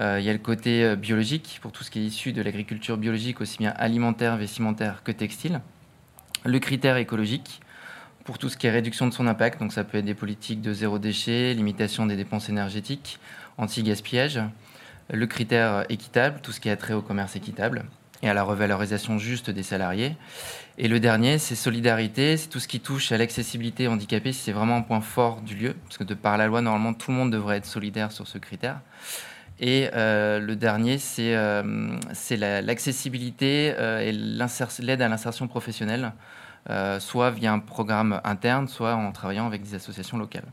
Euh, 0.00 0.18
il 0.18 0.24
y 0.24 0.30
a 0.30 0.32
le 0.32 0.38
côté 0.38 0.96
biologique 0.96 1.58
pour 1.62 1.72
tout 1.72 1.84
ce 1.84 1.90
qui 1.90 2.00
est 2.00 2.04
issu 2.04 2.32
de 2.32 2.42
l'agriculture 2.42 2.96
biologique, 2.96 3.40
aussi 3.40 3.58
bien 3.58 3.74
alimentaire, 3.76 4.36
vestimentaire 4.36 5.02
que 5.04 5.12
textile. 5.12 5.60
Le 6.44 6.58
critère 6.58 6.96
écologique 6.96 7.60
pour 8.24 8.38
tout 8.38 8.48
ce 8.48 8.56
qui 8.56 8.66
est 8.66 8.70
réduction 8.70 9.06
de 9.06 9.12
son 9.12 9.26
impact. 9.26 9.60
Donc 9.60 9.72
ça 9.72 9.84
peut 9.84 9.98
être 9.98 10.04
des 10.04 10.14
politiques 10.14 10.60
de 10.60 10.72
zéro 10.72 10.98
déchet, 10.98 11.54
limitation 11.54 12.06
des 12.06 12.16
dépenses 12.16 12.48
énergétiques, 12.48 13.18
anti-gaspillage 13.58 14.40
le 15.10 15.26
critère 15.26 15.84
équitable, 15.88 16.40
tout 16.42 16.52
ce 16.52 16.60
qui 16.60 16.70
a 16.70 16.76
trait 16.76 16.94
au 16.94 17.02
commerce 17.02 17.36
équitable 17.36 17.84
et 18.22 18.28
à 18.28 18.34
la 18.34 18.44
revalorisation 18.44 19.18
juste 19.18 19.50
des 19.50 19.64
salariés. 19.64 20.16
Et 20.78 20.88
le 20.88 21.00
dernier, 21.00 21.38
c'est 21.38 21.56
solidarité, 21.56 22.36
c'est 22.36 22.48
tout 22.48 22.60
ce 22.60 22.68
qui 22.68 22.80
touche 22.80 23.10
à 23.10 23.18
l'accessibilité 23.18 23.88
handicapée, 23.88 24.32
c'est 24.32 24.52
vraiment 24.52 24.76
un 24.76 24.82
point 24.82 25.00
fort 25.00 25.40
du 25.40 25.56
lieu, 25.56 25.74
parce 25.84 25.98
que 25.98 26.04
de 26.04 26.14
par 26.14 26.38
la 26.38 26.46
loi, 26.46 26.62
normalement, 26.62 26.94
tout 26.94 27.10
le 27.10 27.16
monde 27.16 27.32
devrait 27.32 27.56
être 27.56 27.66
solidaire 27.66 28.12
sur 28.12 28.28
ce 28.28 28.38
critère. 28.38 28.80
Et 29.64 29.88
euh, 29.94 30.40
le 30.40 30.56
dernier, 30.56 30.98
c'est 30.98 31.36
euh, 31.36 31.62
l'accessibilité 32.62 33.72
euh, 33.78 34.00
et 34.00 34.10
l'aide 34.10 35.02
à 35.02 35.08
l'insertion 35.08 35.46
professionnelle, 35.46 36.12
soit 36.98 37.30
via 37.30 37.52
un 37.52 37.60
programme 37.60 38.20
interne, 38.24 38.66
soit 38.66 38.94
en 38.94 39.12
travaillant 39.12 39.46
avec 39.46 39.62
des 39.62 39.76
associations 39.76 40.18
locales. 40.18 40.46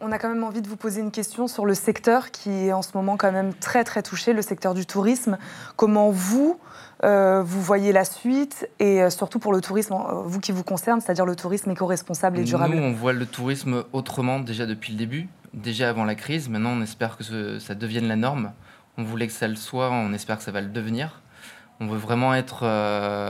On 0.00 0.12
a 0.12 0.18
quand 0.18 0.28
même 0.28 0.44
envie 0.44 0.62
de 0.62 0.68
vous 0.68 0.76
poser 0.76 1.00
une 1.00 1.12
question 1.12 1.46
sur 1.46 1.64
le 1.64 1.74
secteur 1.74 2.30
qui 2.30 2.50
est 2.50 2.72
en 2.72 2.82
ce 2.82 2.90
moment 2.94 3.16
quand 3.16 3.32
même 3.32 3.54
très 3.54 3.82
très 3.82 4.02
touché, 4.02 4.32
le 4.32 4.42
secteur 4.42 4.74
du 4.74 4.84
tourisme. 4.84 5.38
Comment 5.76 6.10
vous, 6.10 6.58
euh, 7.02 7.42
vous 7.42 7.62
voyez 7.62 7.92
la 7.92 8.04
suite 8.04 8.68
et 8.78 9.08
surtout 9.10 9.38
pour 9.38 9.52
le 9.52 9.60
tourisme, 9.60 9.94
vous 10.24 10.40
qui 10.40 10.52
vous 10.52 10.64
concerne, 10.64 11.00
c'est-à-dire 11.00 11.24
le 11.24 11.34
tourisme 11.34 11.70
éco-responsable 11.70 12.38
et 12.40 12.44
durable? 12.44 12.74
Nous, 12.74 12.82
on 12.82 12.92
voit 12.92 13.12
le 13.12 13.26
tourisme 13.26 13.84
autrement 13.92 14.40
déjà 14.40 14.66
depuis 14.66 14.92
le 14.92 14.98
début, 14.98 15.28
déjà 15.56 15.88
avant 15.90 16.04
la 16.04 16.14
crise. 16.14 16.48
Maintenant, 16.48 16.70
on 16.70 16.82
espère 16.82 17.16
que 17.16 17.58
ça 17.58 17.74
devienne 17.74 18.06
la 18.06 18.16
norme. 18.16 18.52
On 18.98 19.02
voulait 19.02 19.26
que 19.26 19.32
ça 19.32 19.48
le 19.48 19.56
soit, 19.56 19.90
on 19.90 20.12
espère 20.12 20.38
que 20.38 20.44
ça 20.44 20.52
va 20.52 20.60
le 20.60 20.68
devenir. 20.68 21.22
On 21.80 21.86
veut 21.86 21.98
vraiment 21.98 22.34
être, 22.34 22.60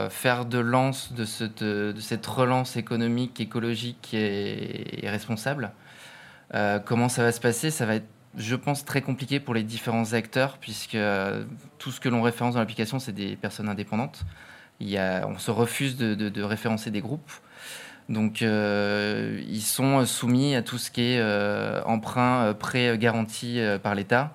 faire 0.09 0.45
de 0.45 0.59
lance 0.59 1.11
de 1.11 1.25
cette, 1.25 2.25
relance 2.25 2.77
économique, 2.77 3.41
écologique 3.41 4.13
et 4.13 5.01
responsable. 5.03 5.71
Euh, 6.53 6.79
comment 6.79 7.09
ça 7.09 7.23
va 7.23 7.31
se 7.31 7.39
passer? 7.39 7.71
Ça 7.71 7.85
va 7.85 7.95
être, 7.95 8.07
je 8.35 8.55
pense, 8.55 8.85
très 8.85 9.01
compliqué 9.01 9.39
pour 9.39 9.53
les 9.53 9.63
différents 9.63 10.13
acteurs, 10.13 10.57
puisque 10.59 10.95
euh, 10.95 11.43
tout 11.77 11.91
ce 11.91 11.99
que 11.99 12.09
l'on 12.09 12.21
référence 12.21 12.53
dans 12.53 12.59
l'application, 12.59 12.99
c'est 12.99 13.11
des 13.11 13.35
personnes 13.35 13.69
indépendantes. 13.69 14.25
On 14.79 15.37
se 15.37 15.51
refuse 15.51 15.97
de, 15.97 16.41
référencer 16.41 16.91
des 16.91 17.01
groupes. 17.01 17.31
Donc, 18.09 18.41
euh, 18.41 19.41
ils 19.49 19.61
sont 19.61 20.05
soumis 20.05 20.55
à 20.55 20.61
tout 20.61 20.77
ce 20.77 20.91
qui 20.91 21.01
est 21.01 21.21
emprunt, 21.85 22.53
prêt 22.53 22.97
garanti 22.97 23.59
par 23.83 23.95
l'État 23.95 24.33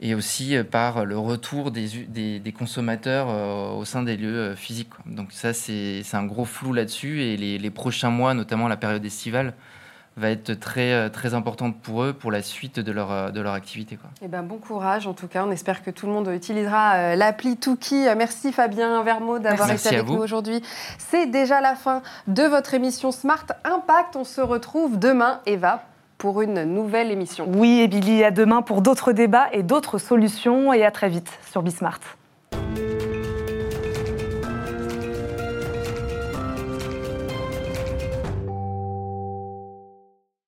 et 0.00 0.14
aussi 0.14 0.56
par 0.70 1.04
le 1.04 1.16
retour 1.16 1.70
des, 1.70 2.54
consommateurs 2.56 3.76
au 3.76 3.84
sein 3.84 4.02
des 4.02 4.16
lieux 4.16 4.54
physiques. 4.56 4.90
Donc 5.06 5.32
ça, 5.32 5.52
c'est 5.52 6.02
un 6.14 6.24
gros 6.24 6.44
flou 6.44 6.72
là-dessus 6.72 7.22
et 7.22 7.36
les, 7.36 7.70
prochains 7.70 8.10
mois, 8.10 8.34
notamment 8.34 8.66
la 8.66 8.76
période 8.76 9.04
estivale, 9.04 9.54
va 10.16 10.30
être 10.30 10.52
très, 10.54 10.92
euh, 10.92 11.08
très 11.08 11.34
importante 11.34 11.76
pour 11.80 12.02
eux, 12.02 12.12
pour 12.12 12.30
la 12.30 12.42
suite 12.42 12.80
de 12.80 12.92
leur, 12.92 13.10
euh, 13.10 13.30
de 13.30 13.40
leur 13.40 13.54
activité. 13.54 13.96
Quoi. 13.96 14.10
Eh 14.22 14.28
ben, 14.28 14.42
bon 14.42 14.58
courage, 14.58 15.06
en 15.06 15.14
tout 15.14 15.26
cas. 15.26 15.44
On 15.46 15.50
espère 15.50 15.82
que 15.82 15.90
tout 15.90 16.06
le 16.06 16.12
monde 16.12 16.28
utilisera 16.28 16.94
euh, 16.94 17.16
l'appli 17.16 17.56
Tuki. 17.56 18.06
Merci 18.16 18.52
Fabien 18.52 19.02
Vermeau 19.02 19.38
d'avoir 19.38 19.70
été 19.70 19.88
avec 19.88 20.06
nous 20.06 20.18
aujourd'hui. 20.18 20.62
C'est 20.98 21.26
déjà 21.26 21.60
la 21.60 21.74
fin 21.74 22.02
de 22.26 22.42
votre 22.42 22.74
émission 22.74 23.10
Smart 23.10 23.46
Impact. 23.64 24.16
On 24.16 24.24
se 24.24 24.40
retrouve 24.40 24.98
demain, 24.98 25.40
Eva, 25.46 25.84
pour 26.18 26.42
une 26.42 26.64
nouvelle 26.64 27.10
émission. 27.10 27.46
Oui, 27.54 27.80
et 27.80 27.88
Billy, 27.88 28.22
à 28.22 28.30
demain 28.30 28.62
pour 28.62 28.82
d'autres 28.82 29.12
débats 29.12 29.48
et 29.52 29.62
d'autres 29.62 29.98
solutions. 29.98 30.72
Et 30.72 30.84
à 30.84 30.90
très 30.90 31.08
vite 31.08 31.30
sur 31.50 31.62
Bismart. 31.62 32.00